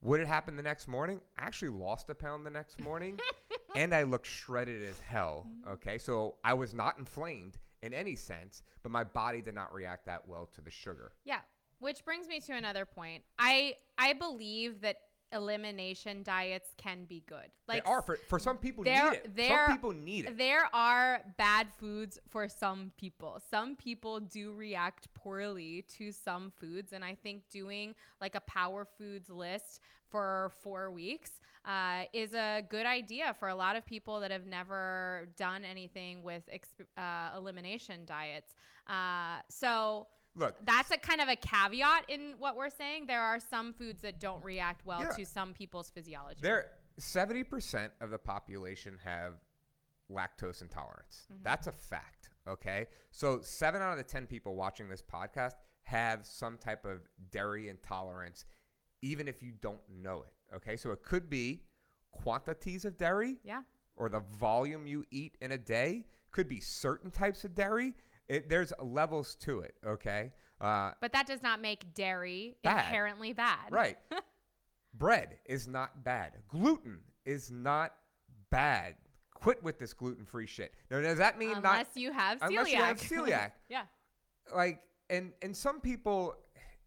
What 0.02 0.20
had 0.20 0.28
happened 0.28 0.60
the 0.60 0.64
next 0.64 0.90
morning? 0.90 1.22
I 1.40 1.46
actually 1.46 1.70
lost 1.70 2.10
a 2.10 2.16
pound 2.16 2.46
the 2.46 2.50
next 2.50 2.82
morning 2.82 3.18
and 3.76 3.96
I 3.96 4.04
looked 4.04 4.28
shredded 4.28 4.84
as 4.84 5.00
hell. 5.00 5.48
Mm-hmm. 5.48 5.72
Okay. 5.76 5.98
So 5.98 6.36
I 6.44 6.54
was 6.54 6.74
not 6.74 7.00
inflamed 7.00 7.58
in 7.82 7.94
any 7.94 8.16
sense, 8.18 8.62
but 8.84 8.92
my 8.92 9.06
body 9.06 9.42
did 9.42 9.56
not 9.56 9.74
react 9.74 10.06
that 10.08 10.28
well 10.28 10.50
to 10.56 10.62
the 10.62 10.70
sugar. 10.72 11.14
Yeah. 11.24 11.40
Which 11.80 12.04
brings 12.04 12.28
me 12.28 12.42
to 12.42 12.54
another 12.54 12.86
point. 12.86 13.24
I 13.40 13.76
I 13.98 14.12
believe 14.14 14.82
that 14.82 14.98
elimination 15.36 16.24
diets 16.24 16.70
can 16.78 17.06
be 17.06 17.24
good. 17.28 17.50
Like 17.68 17.84
they 17.84 17.90
are 17.90 18.02
for, 18.02 18.18
for 18.28 18.40
some 18.40 18.58
people 18.58 18.84
there, 18.84 19.12
need 19.12 19.18
it. 19.18 19.36
There, 19.36 19.66
some 19.68 19.76
people 19.76 19.92
need 19.92 20.26
it. 20.26 20.38
There 20.38 20.68
are 20.74 21.22
bad 21.38 21.68
foods 21.78 22.20
for 22.30 22.48
some 22.50 22.92
people. 22.98 23.40
Some 23.52 23.76
people 23.76 24.20
do 24.20 24.54
react 24.54 25.14
poorly 25.14 25.86
to 25.98 26.12
some 26.12 26.52
foods, 26.60 26.94
and 26.94 27.04
I 27.04 27.16
think 27.16 27.44
doing 27.52 27.94
like 28.22 28.36
a 28.36 28.42
power 28.42 28.88
foods 28.98 29.30
list 29.30 29.82
for 30.10 30.52
four 30.62 30.92
weeks 30.92 31.32
uh, 31.66 32.04
is 32.14 32.34
a 32.34 32.64
good 32.70 32.86
idea 32.86 33.36
for 33.40 33.50
a 33.50 33.56
lot 33.56 33.76
of 33.76 33.86
people 33.86 34.20
that 34.20 34.32
have 34.32 34.46
never 34.46 35.28
done 35.38 35.66
anything 35.66 36.24
with 36.24 36.44
exp- 36.54 36.86
uh, 36.98 37.38
elimination 37.38 38.02
diets. 38.06 38.54
Uh, 38.88 39.40
so 39.50 40.08
Look, 40.36 40.56
that's 40.66 40.92
a 40.92 40.98
kind 40.98 41.22
of 41.22 41.30
a 41.30 41.36
caveat 41.36 42.06
in 42.10 42.34
what 42.38 42.58
we're 42.58 42.70
saying. 42.70 43.06
There 43.08 43.22
are 43.22 43.40
some 43.40 43.74
foods 43.74 44.02
that 44.02 44.20
don't 44.20 44.44
react 44.44 44.86
well 44.86 45.02
Yeah. 45.02 45.10
to 45.10 45.26
some 45.26 45.54
people's 45.54 45.90
physiology. 45.90 46.40
There, 46.42 46.72
seventy 46.98 47.44
percent 47.44 47.94
of 48.02 48.10
the 48.10 48.18
population 48.18 48.98
have 49.04 49.34
lactose 50.12 50.62
intolerance. 50.62 51.28
Mm-hmm. 51.32 51.44
That's 51.44 51.68
a 51.68 51.72
fact. 51.72 52.30
Okay, 52.48 52.86
so 53.12 53.40
seven 53.42 53.82
out 53.82 53.92
of 53.92 53.98
the 53.98 54.04
ten 54.04 54.28
people 54.28 54.56
watching 54.56 54.88
this 54.90 55.02
podcast 55.02 55.54
have 55.84 56.26
some 56.26 56.58
type 56.58 56.86
of 56.86 57.02
dairy 57.32 57.70
intolerance, 57.70 58.46
even 59.02 59.28
if 59.28 59.42
you 59.42 59.54
don't 59.62 59.82
know 59.90 60.24
it. 60.28 60.56
Okay, 60.56 60.76
so 60.76 60.92
it 60.92 61.02
could 61.02 61.30
be 61.30 61.62
quantities 62.12 62.86
of 62.86 62.98
dairy 62.98 63.38
yeah. 63.44 63.62
or 63.96 64.10
the 64.10 64.22
volume 64.40 64.86
you 64.86 65.04
eat 65.12 65.38
in 65.42 65.54
a 65.54 65.58
day. 65.58 66.06
Could 66.32 66.48
be 66.50 66.60
certain 66.60 67.12
types 67.12 67.46
of 67.46 67.56
dairy. 67.56 67.94
It, 68.28 68.50
there's 68.50 68.74
levels 68.82 69.36
to 69.42 69.60
it. 69.60 69.76
Okay, 69.86 70.32
uh, 70.62 70.92
But 71.02 71.14
that 71.14 71.28
does 71.28 71.44
not 71.44 71.62
make 71.62 71.94
dairy 71.94 72.56
Bad. 72.64 72.86
inherently 72.86 73.34
bad. 73.34 73.72
Right. 73.72 73.98
Bread 74.98 75.38
is 75.46 75.68
not 75.68 76.04
bad. 76.04 76.34
Gluten 76.48 77.00
is 77.26 77.52
not 77.52 77.94
bad. 78.50 78.96
Quit 79.34 79.62
with 79.62 79.78
this 79.78 79.94
gluten-free 79.94 80.48
shit. 80.48 80.74
Now, 80.90 81.02
does 81.02 81.18
that 81.18 81.38
mean 81.38 81.58
Unless 81.58 81.64
not 81.64 81.88
you 81.96 82.12
have 82.14 82.40
celiac. 82.40 82.48
unless 82.48 82.72
you 82.72 82.78
have 82.78 82.98
celiac? 83.00 83.52
yeah. 83.70 83.84
like, 84.56 84.80
and 85.10 85.34
and 85.42 85.56
some 85.56 85.82
people, 85.82 86.36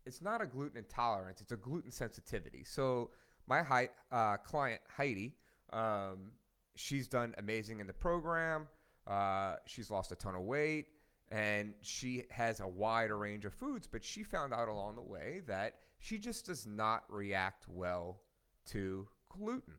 it's 0.07 0.23
not 0.23 0.41
a 0.43 0.47
gluten 0.47 0.79
intolerance; 0.79 1.41
it's 1.41 1.53
a 1.53 1.57
gluten 1.57 1.91
sensitivity. 1.91 2.65
So 2.65 3.11
my 3.47 3.63
hi, 3.63 3.91
uh, 4.11 4.39
client 4.39 4.81
Heidi, 4.97 5.35
um, 5.73 6.33
she's 6.75 7.07
done 7.07 7.35
amazing 7.39 7.79
in 7.81 7.87
the 7.87 7.93
program. 7.93 8.67
Uh, 9.07 9.57
she's 9.67 9.91
lost 9.91 10.11
a 10.11 10.17
ton 10.17 10.35
of 10.35 10.43
weight, 10.43 10.87
and 11.31 11.75
she 11.83 12.25
has 12.31 12.61
a 12.61 12.69
wider 12.69 13.19
range 13.19 13.45
of 13.45 13.55
foods. 13.55 13.87
But 13.87 14.05
she 14.05 14.23
found 14.23 14.53
out 14.53 14.69
along 14.69 14.97
the 14.97 15.03
way 15.03 15.43
that 15.47 15.75
she 15.99 16.19
just 16.19 16.47
does 16.47 16.67
not 16.67 17.05
react 17.09 17.67
well 17.69 18.21
to 18.71 19.09
gluten. 19.29 19.75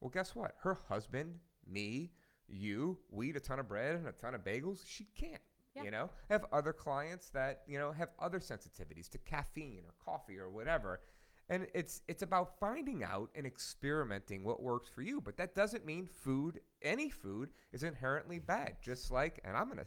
Well, 0.00 0.10
guess 0.10 0.34
what? 0.34 0.54
Her 0.62 0.78
husband, 0.88 1.34
me, 1.66 2.12
you, 2.48 2.98
we 3.10 3.30
eat 3.30 3.36
a 3.36 3.40
ton 3.40 3.58
of 3.58 3.68
bread 3.68 3.96
and 3.96 4.08
a 4.08 4.12
ton 4.12 4.34
of 4.34 4.44
bagels. 4.44 4.80
She 4.86 5.06
can't. 5.16 5.42
Yeah. 5.74 5.84
You 5.84 5.90
know, 5.92 6.10
I 6.28 6.32
have 6.32 6.46
other 6.52 6.72
clients 6.72 7.30
that 7.30 7.62
you 7.68 7.78
know 7.78 7.92
have 7.92 8.08
other 8.18 8.40
sensitivities 8.40 9.08
to 9.10 9.18
caffeine 9.18 9.84
or 9.86 9.94
coffee 10.04 10.36
or 10.36 10.50
whatever, 10.50 11.00
and 11.48 11.68
it's 11.74 12.02
it's 12.08 12.22
about 12.22 12.58
finding 12.58 13.04
out 13.04 13.30
and 13.36 13.46
experimenting 13.46 14.42
what 14.42 14.60
works 14.60 14.88
for 14.88 15.02
you. 15.02 15.20
But 15.20 15.36
that 15.36 15.54
doesn't 15.54 15.86
mean 15.86 16.08
food, 16.08 16.58
any 16.82 17.08
food, 17.08 17.50
is 17.72 17.84
inherently 17.84 18.40
bad. 18.40 18.78
Just 18.82 19.12
like, 19.12 19.40
and 19.44 19.56
I'm 19.56 19.68
gonna 19.68 19.86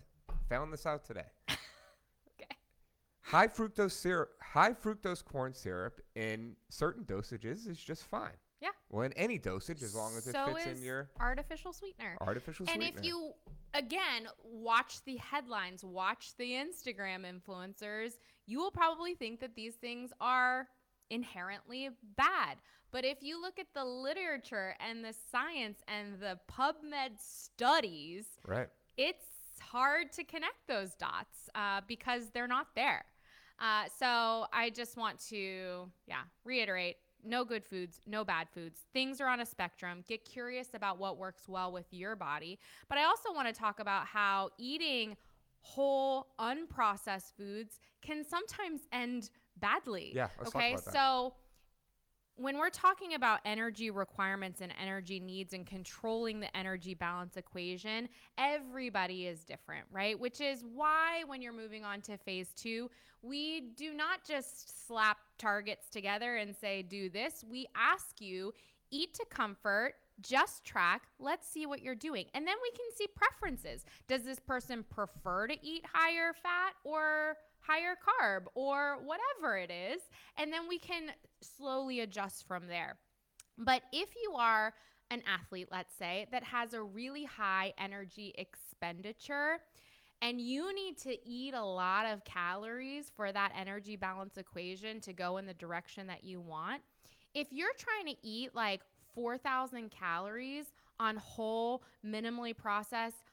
found 0.49 0.71
this 0.73 0.85
out 0.85 1.05
today. 1.05 1.25
Okay. 2.35 2.49
High 3.21 3.47
fructose 3.47 3.91
syrup, 3.91 4.29
high 4.41 4.71
fructose 4.71 5.23
corn 5.23 5.53
syrup 5.53 6.01
in 6.15 6.55
certain 6.69 7.03
dosages 7.03 7.67
is 7.69 7.77
just 7.77 8.03
fine. 8.05 8.31
Yeah. 8.59 8.69
Well, 8.89 9.03
in 9.03 9.13
any 9.13 9.37
dosage, 9.37 9.83
as 9.83 9.93
long 9.93 10.15
as 10.17 10.25
it 10.25 10.35
fits 10.35 10.65
is 10.65 10.79
in 10.79 10.85
your 10.85 11.09
artificial 11.19 11.73
sweetener. 11.73 12.17
artificial 12.21 12.65
and 12.69 12.81
sweetener. 12.81 12.87
And 12.87 12.97
if 12.97 13.05
you 13.05 13.33
again 13.73 14.27
watch 14.41 15.03
the 15.05 15.17
headlines, 15.17 15.83
watch 15.83 16.31
the 16.37 16.51
Instagram 16.51 17.25
influencers, 17.25 18.13
you 18.45 18.59
will 18.59 18.71
probably 18.71 19.15
think 19.15 19.41
that 19.41 19.53
these 19.55 19.75
things 19.75 20.11
are 20.21 20.67
inherently 21.09 21.89
bad. 22.15 22.57
But 22.91 23.03
if 23.03 23.17
you 23.21 23.41
look 23.41 23.59
at 23.59 23.67
the 23.73 23.83
literature 23.83 24.75
and 24.79 25.03
the 25.03 25.13
science 25.31 25.79
and 25.87 26.19
the 26.19 26.39
PubMed 26.49 27.19
studies, 27.19 28.25
right. 28.47 28.69
it's 28.97 29.25
hard 29.59 30.11
to 30.13 30.23
connect 30.23 30.67
those 30.67 30.95
dots 30.95 31.49
uh, 31.55 31.81
because 31.87 32.29
they're 32.33 32.47
not 32.47 32.67
there. 32.75 33.05
Uh, 33.59 33.85
so 33.97 34.45
I 34.51 34.71
just 34.73 34.97
want 34.97 35.19
to, 35.29 35.89
yeah, 36.07 36.23
reiterate 36.43 36.97
no 37.25 37.45
good 37.45 37.63
foods, 37.63 38.01
no 38.05 38.25
bad 38.25 38.47
foods. 38.53 38.81
Things 38.91 39.21
are 39.21 39.27
on 39.27 39.39
a 39.39 39.45
spectrum. 39.45 40.03
Get 40.07 40.25
curious 40.25 40.69
about 40.73 40.99
what 40.99 41.17
works 41.17 41.47
well 41.47 41.71
with 41.71 41.85
your 41.91 42.15
body. 42.15 42.59
But 42.89 42.97
I 42.97 43.05
also 43.05 43.33
want 43.33 43.47
to 43.47 43.53
talk 43.53 43.79
about 43.79 44.05
how 44.07 44.49
eating 44.57 45.15
whole, 45.61 46.27
unprocessed 46.39 47.31
foods 47.37 47.79
can 48.01 48.23
sometimes 48.23 48.81
end 48.91 49.29
badly. 49.57 50.11
Yeah, 50.13 50.27
okay. 50.47 50.75
So 50.91 51.33
when 52.35 52.57
we're 52.57 52.69
talking 52.69 53.13
about 53.13 53.39
energy 53.45 53.91
requirements 53.91 54.61
and 54.61 54.73
energy 54.81 55.19
needs 55.19 55.53
and 55.53 55.65
controlling 55.67 56.39
the 56.39 56.55
energy 56.57 56.95
balance 56.95 57.37
equation, 57.37 58.09
everybody 58.37 59.27
is 59.27 59.43
different, 59.43 59.85
right? 59.91 60.19
Which 60.19 60.41
is 60.41 60.63
why 60.73 61.23
when 61.27 61.41
you're 61.41 61.53
moving 61.53 61.85
on 61.85 62.01
to 62.01 62.17
phase 62.17 62.49
two, 62.55 62.89
we 63.21 63.71
do 63.77 63.93
not 63.93 64.25
just 64.27 64.87
slap 64.87 65.17
targets 65.37 65.89
together 65.89 66.37
and 66.37 66.55
say, 66.55 66.81
do 66.81 67.09
this. 67.09 67.43
We 67.47 67.67
ask 67.75 68.19
you, 68.19 68.53
eat 68.89 69.13
to 69.15 69.25
comfort, 69.29 69.93
just 70.21 70.63
track, 70.63 71.03
let's 71.19 71.47
see 71.47 71.65
what 71.65 71.81
you're 71.81 71.95
doing. 71.95 72.25
And 72.33 72.47
then 72.47 72.55
we 72.61 72.71
can 72.71 72.85
see 72.95 73.07
preferences. 73.15 73.85
Does 74.07 74.23
this 74.23 74.39
person 74.39 74.83
prefer 74.89 75.47
to 75.47 75.57
eat 75.61 75.85
higher 75.91 76.33
fat 76.33 76.73
or 76.83 77.37
higher 77.65 77.95
carb 77.95 78.43
or 78.55 78.97
whatever 79.03 79.57
it 79.57 79.71
is? 79.71 80.01
And 80.37 80.51
then 80.51 80.67
we 80.67 80.79
can 80.79 81.11
slowly 81.41 82.01
adjust 82.01 82.47
from 82.47 82.67
there. 82.67 82.97
But 83.57 83.83
if 83.91 84.09
you 84.21 84.33
are 84.35 84.73
an 85.11 85.21
athlete, 85.27 85.67
let's 85.71 85.93
say, 85.95 86.27
that 86.31 86.43
has 86.43 86.73
a 86.73 86.81
really 86.81 87.25
high 87.25 87.73
energy 87.77 88.33
expenditure, 88.37 89.59
and 90.21 90.39
you 90.39 90.73
need 90.73 90.97
to 90.99 91.17
eat 91.27 91.53
a 91.53 91.63
lot 91.63 92.05
of 92.05 92.23
calories 92.23 93.11
for 93.15 93.31
that 93.31 93.51
energy 93.59 93.95
balance 93.95 94.37
equation 94.37 95.01
to 95.01 95.13
go 95.13 95.37
in 95.37 95.45
the 95.45 95.53
direction 95.53 96.07
that 96.07 96.23
you 96.23 96.39
want. 96.39 96.81
If 97.33 97.47
you're 97.51 97.73
trying 97.77 98.15
to 98.15 98.19
eat 98.25 98.55
like 98.55 98.81
4,000 99.15 99.91
calories 99.91 100.65
on 100.99 101.17
whole, 101.17 101.83
minimally 102.05 102.55
processed 102.55 103.31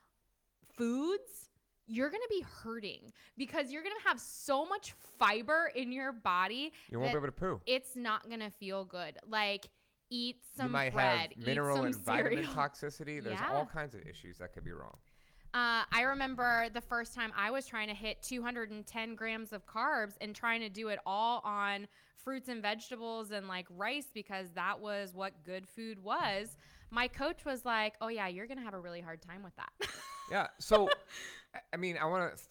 foods, 0.77 1.50
you're 1.91 2.09
going 2.09 2.23
to 2.23 2.29
be 2.35 2.45
hurting 2.63 3.13
because 3.37 3.71
you're 3.73 3.83
going 3.83 3.95
to 4.01 4.09
have 4.09 4.21
so 4.21 4.65
much 4.65 4.95
fiber 5.19 5.73
in 5.75 5.91
your 5.93 6.13
body 6.13 6.73
You 6.89 7.01
won't 7.01 7.13
be 7.13 7.17
able 7.19 7.27
to 7.27 7.33
poo. 7.33 7.61
it's 7.67 7.97
not 7.97 8.27
going 8.29 8.41
to 8.41 8.51
feel 8.51 8.85
good. 8.85 9.19
Like, 9.29 9.67
eat 10.09 10.37
some 10.57 10.67
you 10.67 10.73
might 10.73 10.93
bread, 10.93 11.35
have 11.37 11.47
mineral 11.47 11.85
and 11.85 11.95
vitamin 11.97 12.33
cereal. 12.45 12.53
toxicity. 12.53 13.23
There's 13.23 13.39
Yeah. 13.41 13.51
all 13.53 13.67
kinds 13.67 13.95
of 13.95 14.03
issues 14.03 14.39
that 14.39 14.53
could 14.53 14.65
be 14.65 14.73
wrong. 14.73 14.97
Uh, 15.53 15.83
I 15.93 16.03
remember 16.03 16.69
the 16.73 16.81
first 16.81 17.13
time 17.13 17.33
I 17.37 17.51
was 17.51 17.67
trying 17.67 17.89
to 17.89 17.95
hit 17.95 18.23
210 18.23 19.17
grams 19.17 19.53
of 19.53 19.67
carbs 19.67 20.13
and 20.21 20.35
trying 20.35 20.61
to 20.61 20.69
do 20.69 20.89
it 20.89 21.01
all 21.05 21.41
on 21.45 21.89
fruits 22.17 22.49
and 22.49 22.63
vegetables 22.63 23.33
and 23.33 23.49
like 23.49 23.67
rice 23.71 24.07
because 24.15 24.51
that 24.53 24.79
was 24.79 25.13
what 25.15 25.33
good 25.45 25.67
food 25.69 26.03
was. 26.05 26.57
My 26.93 27.09
coach 27.09 27.45
was 27.45 27.65
like, 27.65 27.95
"Oh 28.01 28.09
yeah, 28.09 28.29
you're 28.29 28.47
gonna 28.47 28.63
have 28.63 28.75
a 28.75 28.81
really 28.81 29.01
hard 29.01 29.23
time 29.23 29.43
with 29.43 29.55
that." 29.57 29.89
Yeah. 30.31 30.47
So, 30.61 30.89
I- 31.73 31.77
mean, 31.77 31.97
I 31.99 32.07
want 32.07 32.37
to 32.37 32.43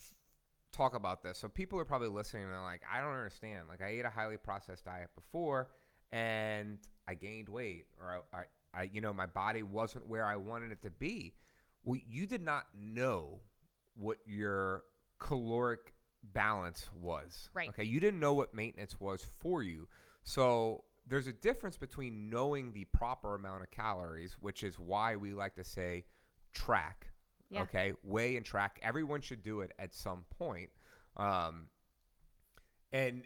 talk 0.72 0.96
about 0.96 1.24
this. 1.24 1.38
So 1.38 1.48
people 1.48 1.80
are 1.80 1.86
probably 1.86 2.10
listening 2.10 2.44
and 2.44 2.52
they're 2.54 2.62
like, 2.62 2.82
I 2.92 3.02
don't 3.02 3.14
understand. 3.14 3.68
Like, 3.68 3.82
I 3.82 3.90
ate 3.90 4.06
a 4.06 4.10
highly 4.10 4.38
processed 4.38 4.86
diet 4.86 5.10
before, 5.16 5.70
and 6.12 6.78
I 7.08 7.16
gained 7.16 7.50
weight, 7.50 7.88
or 8.00 8.24
I, 8.34 8.38
I, 8.38 8.82
I 8.82 8.90
you 8.92 9.02
know, 9.02 9.14
my 9.14 9.26
body 9.26 9.64
wasn't 9.64 10.08
where 10.08 10.26
I 10.26 10.36
wanted 10.36 10.72
it 10.72 10.82
to 10.84 10.90
be. 10.92 11.34
Well, 11.84 12.00
you 12.08 12.28
did 12.28 12.42
not 12.42 12.66
know 12.78 13.40
what 13.96 14.18
your 14.26 14.84
caloric 15.20 15.94
balance 16.24 16.90
was. 16.94 17.50
Right. 17.54 17.70
Okay. 17.70 17.84
You 17.84 18.00
didn't 18.00 18.20
know 18.20 18.34
what 18.34 18.54
maintenance 18.54 19.00
was 19.00 19.26
for 19.40 19.64
you. 19.64 19.88
So 20.24 20.84
there's 21.08 21.28
a 21.28 21.34
difference 21.34 21.78
between 21.78 22.30
knowing 22.30 22.72
the 22.72 22.86
proper 22.86 23.36
amount 23.36 23.64
of 23.64 23.72
calories, 23.72 24.38
which 24.40 24.64
is 24.64 24.78
why 24.78 25.16
we 25.16 25.34
like 25.34 25.56
to 25.56 25.64
say 25.64 26.06
track. 26.54 27.08
Yeah. 27.50 27.62
Okay. 27.64 27.94
Weigh 28.04 28.36
and 28.38 28.46
track. 28.46 28.80
Everyone 28.84 29.22
should 29.22 29.44
do 29.44 29.62
it 29.62 29.72
at 29.80 29.94
some 29.94 30.26
point. 30.38 30.70
Um, 31.18 31.68
and 32.92 33.24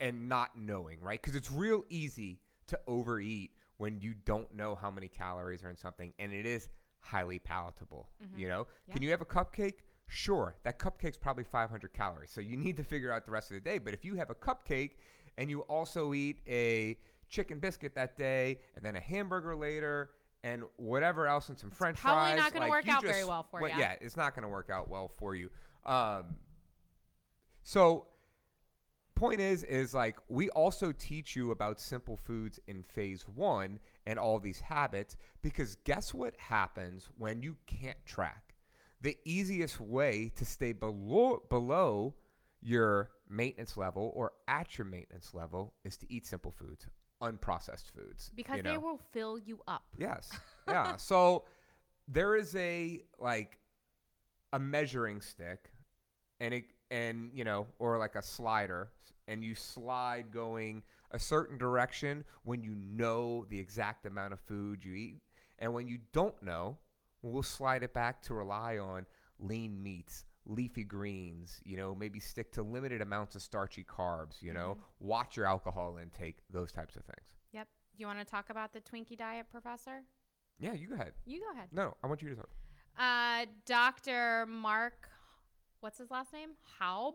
and 0.00 0.28
not 0.28 0.50
knowing, 0.56 1.00
right? 1.00 1.20
Because 1.20 1.36
it's 1.36 1.50
real 1.50 1.84
easy 1.88 2.40
to 2.66 2.78
overeat 2.88 3.52
when 3.76 4.00
you 4.00 4.14
don't 4.24 4.52
know 4.54 4.74
how 4.74 4.90
many 4.90 5.06
calories 5.08 5.62
are 5.62 5.70
in 5.70 5.76
something 5.76 6.12
and 6.18 6.32
it 6.32 6.44
is 6.46 6.68
highly 7.00 7.38
palatable. 7.38 8.08
You 8.36 8.48
know, 8.48 8.66
Yeah. 8.88 8.94
can 8.94 9.02
you 9.02 9.10
have 9.10 9.20
a 9.20 9.24
cupcake? 9.24 9.80
Sure, 10.08 10.56
that 10.64 10.78
cupcake's 10.78 11.16
probably 11.16 11.44
500 11.44 11.92
calories. 11.92 12.30
So 12.30 12.40
you 12.40 12.56
need 12.56 12.76
to 12.76 12.84
figure 12.84 13.12
out 13.12 13.24
the 13.24 13.30
rest 13.30 13.50
of 13.50 13.54
the 13.54 13.60
day. 13.60 13.78
But 13.78 13.94
if 13.94 14.04
you 14.04 14.14
have 14.16 14.30
a 14.30 14.34
cupcake 14.34 14.96
and 15.38 15.48
you 15.48 15.60
also 15.62 16.12
eat 16.14 16.40
a 16.48 16.98
chicken 17.28 17.58
biscuit 17.60 17.94
that 17.94 18.16
day 18.16 18.58
and 18.76 18.84
then 18.84 18.96
a 18.96 19.00
hamburger 19.00 19.54
later 19.56 20.10
and 20.44 20.62
whatever 20.76 21.26
else 21.26 21.48
and 21.48 21.58
some 21.58 21.70
french 21.70 21.98
fries. 21.98 22.12
probably 22.14 22.32
fries, 22.32 22.38
not 22.38 22.52
gonna 22.52 22.70
work 22.70 22.86
you 22.86 22.92
out 22.92 23.02
very 23.02 23.24
well 23.24 23.46
for 23.50 23.60
well, 23.60 23.70
ya. 23.70 23.76
Yeah, 23.78 23.94
it's 24.00 24.16
not 24.16 24.34
going 24.34 24.42
to 24.42 24.48
work 24.48 24.70
out 24.70 24.88
well 24.88 25.10
for 25.18 25.34
you. 25.34 25.50
Um, 25.86 26.36
so 27.62 28.06
point 29.14 29.40
is 29.40 29.62
is 29.64 29.94
like 29.94 30.16
we 30.28 30.48
also 30.50 30.90
teach 30.90 31.36
you 31.36 31.50
about 31.52 31.80
simple 31.80 32.16
foods 32.16 32.58
in 32.66 32.82
phase 32.82 33.22
1 33.34 33.78
and 34.06 34.18
all 34.18 34.40
these 34.40 34.58
habits 34.58 35.16
because 35.42 35.76
guess 35.84 36.12
what 36.12 36.34
happens 36.38 37.08
when 37.18 37.40
you 37.40 37.56
can't 37.66 38.04
track 38.04 38.54
the 39.00 39.16
easiest 39.24 39.80
way 39.80 40.30
to 40.34 40.44
stay 40.44 40.72
below 40.72 41.40
below 41.50 42.14
your 42.60 43.10
maintenance 43.28 43.76
level 43.76 44.12
or 44.16 44.32
at 44.48 44.76
your 44.76 44.86
maintenance 44.86 45.34
level 45.34 45.72
is 45.84 45.96
to 45.96 46.12
eat 46.12 46.26
simple 46.26 46.50
foods 46.50 46.88
unprocessed 47.22 47.90
foods 47.94 48.30
because 48.34 48.58
you 48.58 48.62
they 48.62 48.76
will 48.76 49.00
fill 49.12 49.38
you 49.38 49.60
up. 49.66 49.84
Yes. 49.96 50.30
Yeah. 50.68 50.94
so 50.96 51.44
there 52.06 52.36
is 52.36 52.54
a 52.54 53.02
like 53.18 53.58
a 54.52 54.58
measuring 54.60 55.20
stick 55.20 55.70
and 56.40 56.54
it 56.54 56.64
and 56.90 57.30
you 57.34 57.42
know 57.42 57.66
or 57.80 57.98
like 57.98 58.14
a 58.14 58.22
slider 58.22 58.90
and 59.26 59.42
you 59.42 59.54
slide 59.56 60.30
going 60.30 60.82
a 61.10 61.18
certain 61.18 61.58
direction 61.58 62.24
when 62.44 62.62
you 62.62 62.74
know 62.76 63.44
the 63.50 63.58
exact 63.58 64.06
amount 64.06 64.32
of 64.32 64.40
food 64.40 64.84
you 64.84 64.94
eat 64.94 65.20
and 65.58 65.72
when 65.74 65.88
you 65.88 65.98
don't 66.12 66.40
know 66.42 66.76
we'll 67.22 67.42
slide 67.42 67.82
it 67.82 67.92
back 67.92 68.22
to 68.22 68.34
rely 68.34 68.78
on 68.78 69.04
lean 69.40 69.82
meats 69.82 70.24
leafy 70.46 70.82
greens 70.84 71.60
you 71.64 71.76
know 71.76 71.94
maybe 71.94 72.18
stick 72.18 72.50
to 72.52 72.62
limited 72.62 73.00
amounts 73.00 73.34
of 73.36 73.42
starchy 73.42 73.84
carbs 73.84 74.42
you 74.42 74.52
know 74.52 74.76
watch 75.00 75.36
your 75.36 75.46
alcohol 75.46 75.98
intake 76.02 76.38
those 76.50 76.72
types 76.72 76.96
of 76.96 77.04
things 77.04 77.26
Yep. 77.52 77.68
You 77.96 78.06
want 78.06 78.18
to 78.18 78.24
talk 78.24 78.48
about 78.50 78.72
the 78.72 78.80
Twinkie 78.80 79.16
diet, 79.16 79.46
Professor? 79.50 80.02
yeah 80.58 80.72
you 80.72 80.88
go 80.88 80.94
ahead 80.94 81.12
You 81.26 81.40
go 81.40 81.50
ahead. 81.52 81.68
no 81.72 81.94
i 82.02 82.06
want 82.06 82.22
you 82.22 82.28
to 82.30 82.34
talk 82.36 82.48
Uh, 82.98 83.46
Dr. 83.66 84.46
Mark, 84.46 85.08
what's 85.80 85.98
his 85.98 86.10
last 86.10 86.32
name? 86.32 86.50
Haub, 86.80 87.14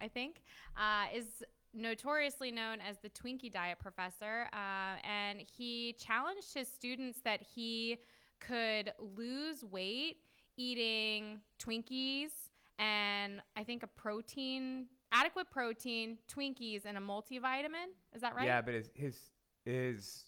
I 0.00 0.06
think, 0.08 0.42
uh, 0.76 1.06
is 1.14 1.42
notoriously 1.74 2.50
known 2.52 2.78
as 2.80 2.96
the 3.02 3.10
Twinkie 3.10 3.50
diet 3.52 3.78
professor. 3.80 4.46
Uh, 4.52 4.96
and 5.04 5.40
he 5.40 5.94
challenged 5.98 6.54
his 6.54 6.68
students 6.68 7.18
that 7.24 7.40
he 7.54 7.98
could 8.40 8.92
lose 9.16 9.64
weight 9.64 10.18
eating 10.56 11.40
Twinkies 11.62 12.30
and 12.78 13.40
I 13.56 13.64
think 13.64 13.82
a 13.82 13.86
protein, 13.86 14.86
adequate 15.12 15.50
protein, 15.50 16.18
Twinkies, 16.32 16.84
and 16.84 16.96
a 16.96 17.00
multivitamin. 17.00 17.88
Is 18.14 18.22
that 18.22 18.34
right? 18.34 18.46
Yeah, 18.46 18.62
but 18.62 18.74
his 18.74 18.90
his 18.94 19.18
his 19.64 20.24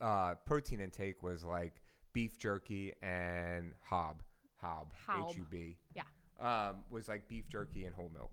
uh, 0.00 0.34
protein 0.46 0.80
intake 0.80 1.22
was 1.22 1.44
like 1.44 1.82
beef 2.12 2.38
jerky 2.38 2.92
and 3.02 3.72
hob 3.82 4.22
hob 4.56 4.92
H 5.30 5.36
U 5.36 5.46
B. 5.50 5.76
Yeah. 5.94 6.02
Um, 6.40 6.84
was 6.90 7.08
like 7.08 7.28
beef 7.28 7.48
jerky 7.48 7.84
and 7.84 7.94
whole 7.94 8.10
milk. 8.14 8.30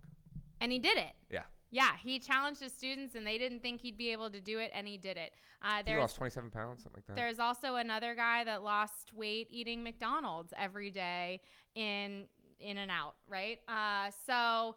And 0.62 0.72
he 0.72 0.80
did 0.80 0.98
it. 0.98 1.14
Yeah. 1.32 1.44
Yeah, 1.72 1.92
he 2.02 2.20
challenged 2.20 2.62
his 2.62 2.72
students, 2.72 3.16
and 3.16 3.28
they 3.28 3.38
didn't 3.38 3.62
think 3.62 3.82
he'd 3.82 3.98
be 3.98 4.12
able 4.12 4.30
to 4.30 4.40
do 4.40 4.60
it, 4.60 4.72
and 4.74 4.88
he 4.88 4.98
did 4.98 5.18
it. 5.18 5.34
Uh, 5.62 5.82
He 5.86 5.96
lost 5.96 6.16
twenty 6.16 6.30
seven 6.30 6.50
pounds, 6.50 6.84
something 6.84 7.00
like 7.00 7.08
that. 7.08 7.16
There's 7.16 7.40
also 7.40 7.76
another 7.76 8.16
guy 8.16 8.44
that 8.46 8.64
lost 8.64 9.12
weight 9.14 9.48
eating 9.50 9.84
McDonald's 9.84 10.54
every 10.58 10.92
day 10.92 11.42
in 11.74 12.28
in 12.66 12.78
and 12.78 12.92
out, 12.92 13.16
right? 13.28 13.60
Uh, 13.68 14.12
so 14.26 14.76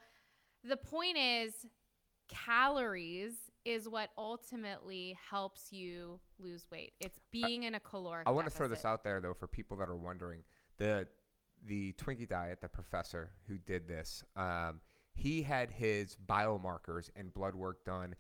the 0.63 0.77
point 0.77 1.17
is, 1.17 1.55
calories 2.29 3.35
is 3.65 3.89
what 3.89 4.11
ultimately 4.17 5.17
helps 5.31 5.73
you 5.73 6.21
lose 6.39 6.67
weight. 6.71 6.93
It's 7.01 7.19
being 7.33 7.65
in 7.65 7.75
a 7.75 7.81
caloric. 7.81 8.29
I 8.29 8.31
want 8.31 8.47
to 8.47 8.51
throw 8.51 8.69
this 8.69 8.85
out 8.85 9.03
there 9.03 9.21
though 9.21 9.35
for 9.35 9.47
people 9.47 9.77
that 9.79 9.89
are 9.89 9.97
wondering 9.97 10.43
the 10.79 11.07
the 11.67 11.93
Twinkie 11.95 12.29
diet. 12.29 12.61
The 12.61 12.69
professor 12.69 13.31
who 13.49 13.59
did 13.59 13.89
this, 13.89 14.23
um, 14.37 14.81
he 15.15 15.43
had 15.43 15.71
his 15.71 16.17
biomarkers 16.29 17.11
and 17.17 17.33
blood 17.35 17.55
work 17.55 17.85
done 17.85 18.15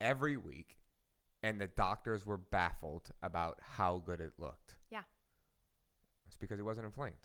every 0.00 0.36
week, 0.36 0.76
and 1.42 1.60
the 1.60 1.68
doctors 1.68 2.24
were 2.24 2.38
baffled 2.38 3.10
about 3.22 3.58
how 3.60 4.02
good 4.04 4.20
it 4.20 4.32
looked. 4.38 4.76
Yeah. 4.90 5.02
It's 6.26 6.36
because 6.36 6.58
he 6.58 6.62
wasn't 6.62 6.86
inflamed. 6.86 7.16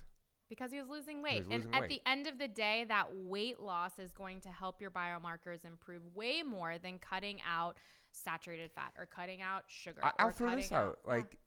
Because 0.50 0.72
he 0.72 0.80
was 0.80 0.90
losing 0.90 1.22
weight. 1.22 1.46
was 1.46 1.54
and 1.54 1.64
losing 1.66 1.74
at 1.74 1.82
weight. 1.82 1.90
the 1.90 2.10
end 2.10 2.28
of 2.28 2.38
the 2.38 2.48
day, 2.48 2.86
that 2.88 3.08
weight 3.14 3.60
loss 3.60 4.00
is 4.00 4.12
going 4.12 4.42
to 4.42 4.50
help 4.50 4.82
your 4.82 4.92
biomarkers 4.92 5.66
improve 5.66 6.02
way 6.16 6.42
more 6.44 6.78
than 6.78 6.98
cutting 7.00 7.40
out 7.48 7.78
saturated 8.12 8.72
fat 8.72 8.92
or 8.98 9.06
cutting 9.06 9.42
out 9.42 9.64
sugar. 9.68 10.00
I, 10.04 10.12
I'll 10.20 10.32
throw 10.32 10.56
this 10.56 10.70
cutting 10.70 10.90
out. 10.90 11.00
Like, 11.06 11.38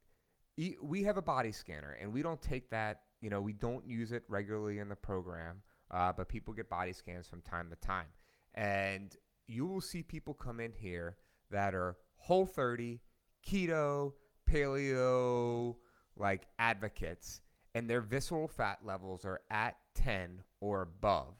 e- 0.57 0.75
we 0.81 1.03
have 1.03 1.17
a 1.17 1.21
body 1.21 1.51
scanner, 1.51 1.97
and 2.01 2.13
we 2.13 2.21
don't 2.21 2.41
take 2.41 2.69
that. 2.69 3.01
You 3.21 3.29
know, 3.29 3.41
we 3.41 3.53
don't 3.53 3.85
use 3.85 4.11
it 4.11 4.23
regularly 4.27 4.79
in 4.79 4.89
the 4.89 4.95
program, 4.95 5.61
uh, 5.91 6.11
but 6.13 6.27
people 6.27 6.53
get 6.53 6.69
body 6.69 6.93
scans 6.93 7.27
from 7.27 7.41
time 7.41 7.69
to 7.69 7.75
time, 7.75 8.07
and 8.55 9.15
you 9.47 9.65
will 9.65 9.81
see 9.81 10.03
people 10.03 10.33
come 10.33 10.59
in 10.59 10.71
here 10.71 11.17
that 11.51 11.75
are 11.75 11.97
Whole 12.17 12.45
30, 12.45 13.01
keto, 13.45 14.13
paleo, 14.49 15.75
like 16.15 16.47
advocates, 16.57 17.41
and 17.75 17.89
their 17.89 18.01
visceral 18.01 18.47
fat 18.47 18.79
levels 18.83 19.25
are 19.25 19.41
at 19.49 19.75
10 19.95 20.43
or 20.59 20.81
above. 20.81 21.35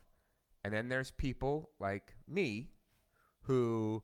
And 0.63 0.74
then 0.74 0.89
there's 0.89 1.12
people 1.12 1.69
like 1.80 2.15
me 2.28 2.69
who 3.41 4.02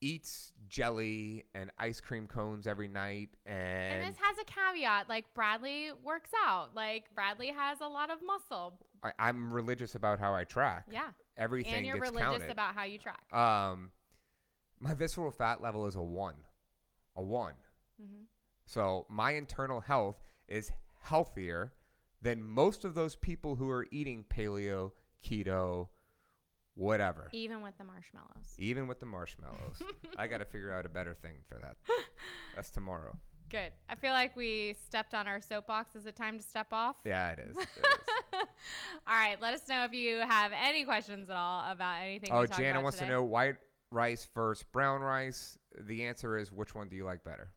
eats 0.00 0.52
jelly 0.68 1.44
and 1.54 1.70
ice 1.78 2.00
cream 2.00 2.26
cones 2.26 2.66
every 2.66 2.88
night 2.88 3.28
And 3.44 4.02
and, 4.02 4.08
this 4.08 4.16
has 4.22 4.36
a 4.38 4.44
caveat. 4.44 5.08
Like 5.08 5.26
Bradley 5.34 5.90
works 6.02 6.30
out. 6.46 6.74
Like 6.74 7.04
Bradley 7.14 7.48
has 7.48 7.80
a 7.80 7.88
lot 7.88 8.10
of 8.10 8.18
muscle. 8.24 8.78
I, 9.02 9.12
I'm 9.18 9.52
religious 9.52 9.94
about 9.96 10.18
how 10.18 10.32
I 10.34 10.44
track. 10.44 10.86
Yeah. 10.90 11.08
Everything 11.36 11.74
and 11.74 11.86
you're 11.86 11.96
gets 11.98 12.10
religious 12.12 12.38
counted. 12.38 12.50
about 12.50 12.74
how 12.74 12.84
you 12.84 12.98
track. 12.98 13.20
um, 13.32 13.90
my 14.78 14.94
visceral 14.94 15.30
fat 15.30 15.60
level 15.60 15.86
is 15.86 15.94
a 15.96 16.02
one, 16.02 16.36
a 17.16 17.22
one. 17.22 17.54
Mhm. 18.00 18.24
So 18.64 19.06
my 19.10 19.32
internal 19.32 19.80
health 19.80 20.16
is 20.48 20.70
healthier 21.00 21.72
than 22.22 22.42
most 22.42 22.84
of 22.84 22.94
those 22.94 23.16
people 23.16 23.56
who 23.56 23.70
are 23.70 23.86
eating 23.90 24.24
paleo, 24.28 24.92
keto, 25.26 25.88
whatever. 26.74 27.28
Even 27.32 27.62
with 27.62 27.76
the 27.78 27.84
marshmallows. 27.84 28.54
Even 28.58 28.86
with 28.86 29.00
the 29.00 29.06
marshmallows. 29.06 29.82
I 30.16 30.26
got 30.26 30.38
to 30.38 30.44
figure 30.52 30.72
out 30.72 30.86
a 30.86 30.88
better 30.88 31.14
thing 31.14 31.36
for 31.48 31.58
that. 31.58 31.76
That's 32.54 32.70
tomorrow. 32.70 33.16
Good. 33.48 33.72
I 33.88 33.96
feel 33.96 34.12
like 34.12 34.36
we 34.36 34.76
stepped 34.86 35.12
on 35.12 35.26
our 35.26 35.40
soapbox. 35.40 35.96
Is 35.96 36.06
it 36.06 36.14
time 36.14 36.38
to 36.38 36.44
step 36.44 36.68
off? 36.72 36.96
Yeah, 37.04 37.30
it 37.30 37.40
is. 37.40 37.56
It 37.56 37.62
is. 37.62 37.84
all 39.06 39.14
right. 39.14 39.36
Let 39.40 39.54
us 39.54 39.62
know 39.68 39.84
if 39.84 39.92
you 39.92 40.18
have 40.18 40.52
any 40.54 40.84
questions 40.84 41.28
at 41.28 41.36
all 41.36 41.64
about 41.68 42.00
anything. 42.02 42.30
oh, 42.32 42.46
Jana 42.46 42.80
wants 42.80 42.98
today. 42.98 43.08
to 43.08 43.16
know 43.16 43.24
white 43.24 43.56
rice 43.90 44.28
versus 44.34 44.64
brown 44.72 45.00
rice. 45.00 45.58
The 45.80 46.04
answer 46.04 46.38
is 46.38 46.52
which 46.52 46.74
one 46.76 46.88
do 46.88 46.94
you 46.96 47.04
like 47.04 47.24
better? 47.24 47.50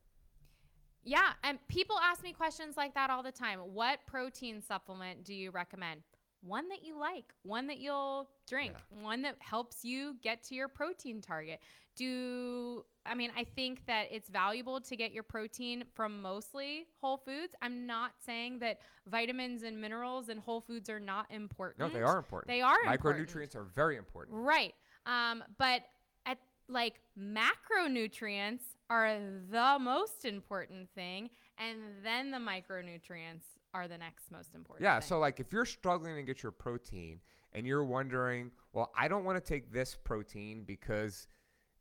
Yeah, 1.03 1.33
and 1.43 1.59
people 1.67 1.97
ask 2.01 2.23
me 2.23 2.31
questions 2.31 2.77
like 2.77 2.93
that 2.95 3.09
all 3.09 3.23
the 3.23 3.31
time. 3.31 3.59
What 3.59 3.99
protein 4.05 4.61
supplement 4.61 5.23
do 5.23 5.33
you 5.33 5.51
recommend? 5.51 6.01
One 6.41 6.67
that 6.69 6.83
you 6.83 6.99
like, 6.99 7.33
one 7.43 7.67
that 7.67 7.79
you'll 7.79 8.29
drink, 8.47 8.73
one 9.01 9.21
that 9.21 9.35
helps 9.39 9.85
you 9.85 10.15
get 10.21 10.43
to 10.45 10.55
your 10.55 10.67
protein 10.67 11.21
target. 11.21 11.59
Do 11.95 12.83
I 13.05 13.15
mean, 13.15 13.31
I 13.37 13.43
think 13.43 13.85
that 13.85 14.07
it's 14.11 14.29
valuable 14.29 14.79
to 14.81 14.95
get 14.95 15.11
your 15.11 15.23
protein 15.23 15.83
from 15.93 16.21
mostly 16.21 16.85
whole 17.01 17.17
foods. 17.17 17.53
I'm 17.61 17.85
not 17.85 18.11
saying 18.25 18.59
that 18.59 18.79
vitamins 19.07 19.63
and 19.63 19.79
minerals 19.79 20.29
and 20.29 20.39
whole 20.39 20.61
foods 20.61 20.89
are 20.89 20.99
not 20.99 21.27
important. 21.29 21.79
No, 21.79 21.89
they 21.89 22.03
are 22.03 22.17
important. 22.17 22.47
They 22.47 22.61
are 22.61 22.77
important. 22.85 23.27
Micronutrients 23.27 23.55
are 23.55 23.65
very 23.75 23.97
important. 23.97 24.37
Right. 24.37 24.73
Um, 25.05 25.43
but 25.57 25.81
at 26.25 26.37
like 26.69 27.01
macronutrients 27.19 28.63
are 28.89 29.17
the 29.49 29.77
most 29.79 30.25
important 30.25 30.89
thing, 30.93 31.29
and 31.57 31.79
then 32.03 32.31
the 32.31 32.37
micronutrients 32.37 33.45
are 33.73 33.87
the 33.87 33.97
next 33.97 34.31
most 34.31 34.53
important. 34.55 34.83
Yeah, 34.83 34.99
thing. 34.99 35.07
so 35.07 35.19
like 35.19 35.39
if 35.39 35.51
you're 35.51 35.65
struggling 35.65 36.15
to 36.15 36.23
get 36.23 36.43
your 36.43 36.51
protein 36.51 37.19
and 37.53 37.65
you're 37.65 37.83
wondering, 37.83 38.51
well, 38.71 38.91
I 38.97 39.07
don't 39.07 39.23
want 39.23 39.43
to 39.43 39.47
take 39.47 39.71
this 39.71 39.95
protein 40.03 40.63
because 40.65 41.27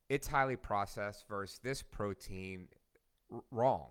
it's 0.08 0.26
highly 0.26 0.56
processed 0.56 1.24
versus 1.28 1.60
this 1.62 1.82
protein, 1.82 2.68
r- 3.32 3.42
wrong. 3.50 3.88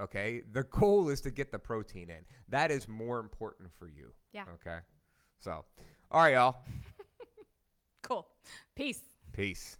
Okay, 0.00 0.42
the 0.52 0.62
goal 0.70 1.08
is 1.08 1.20
to 1.22 1.30
get 1.30 1.50
the 1.50 1.58
protein 1.58 2.10
in. 2.10 2.24
That 2.48 2.70
is 2.70 2.86
more 2.88 3.18
important 3.18 3.70
for 3.78 3.88
you. 3.88 4.12
Yeah. 4.32 4.44
Okay, 4.54 4.78
so 5.40 5.64
all 6.10 6.22
right, 6.22 6.34
y'all. 6.34 6.56
cool. 8.02 8.26
Peace. 8.74 9.00
Peace. 9.32 9.76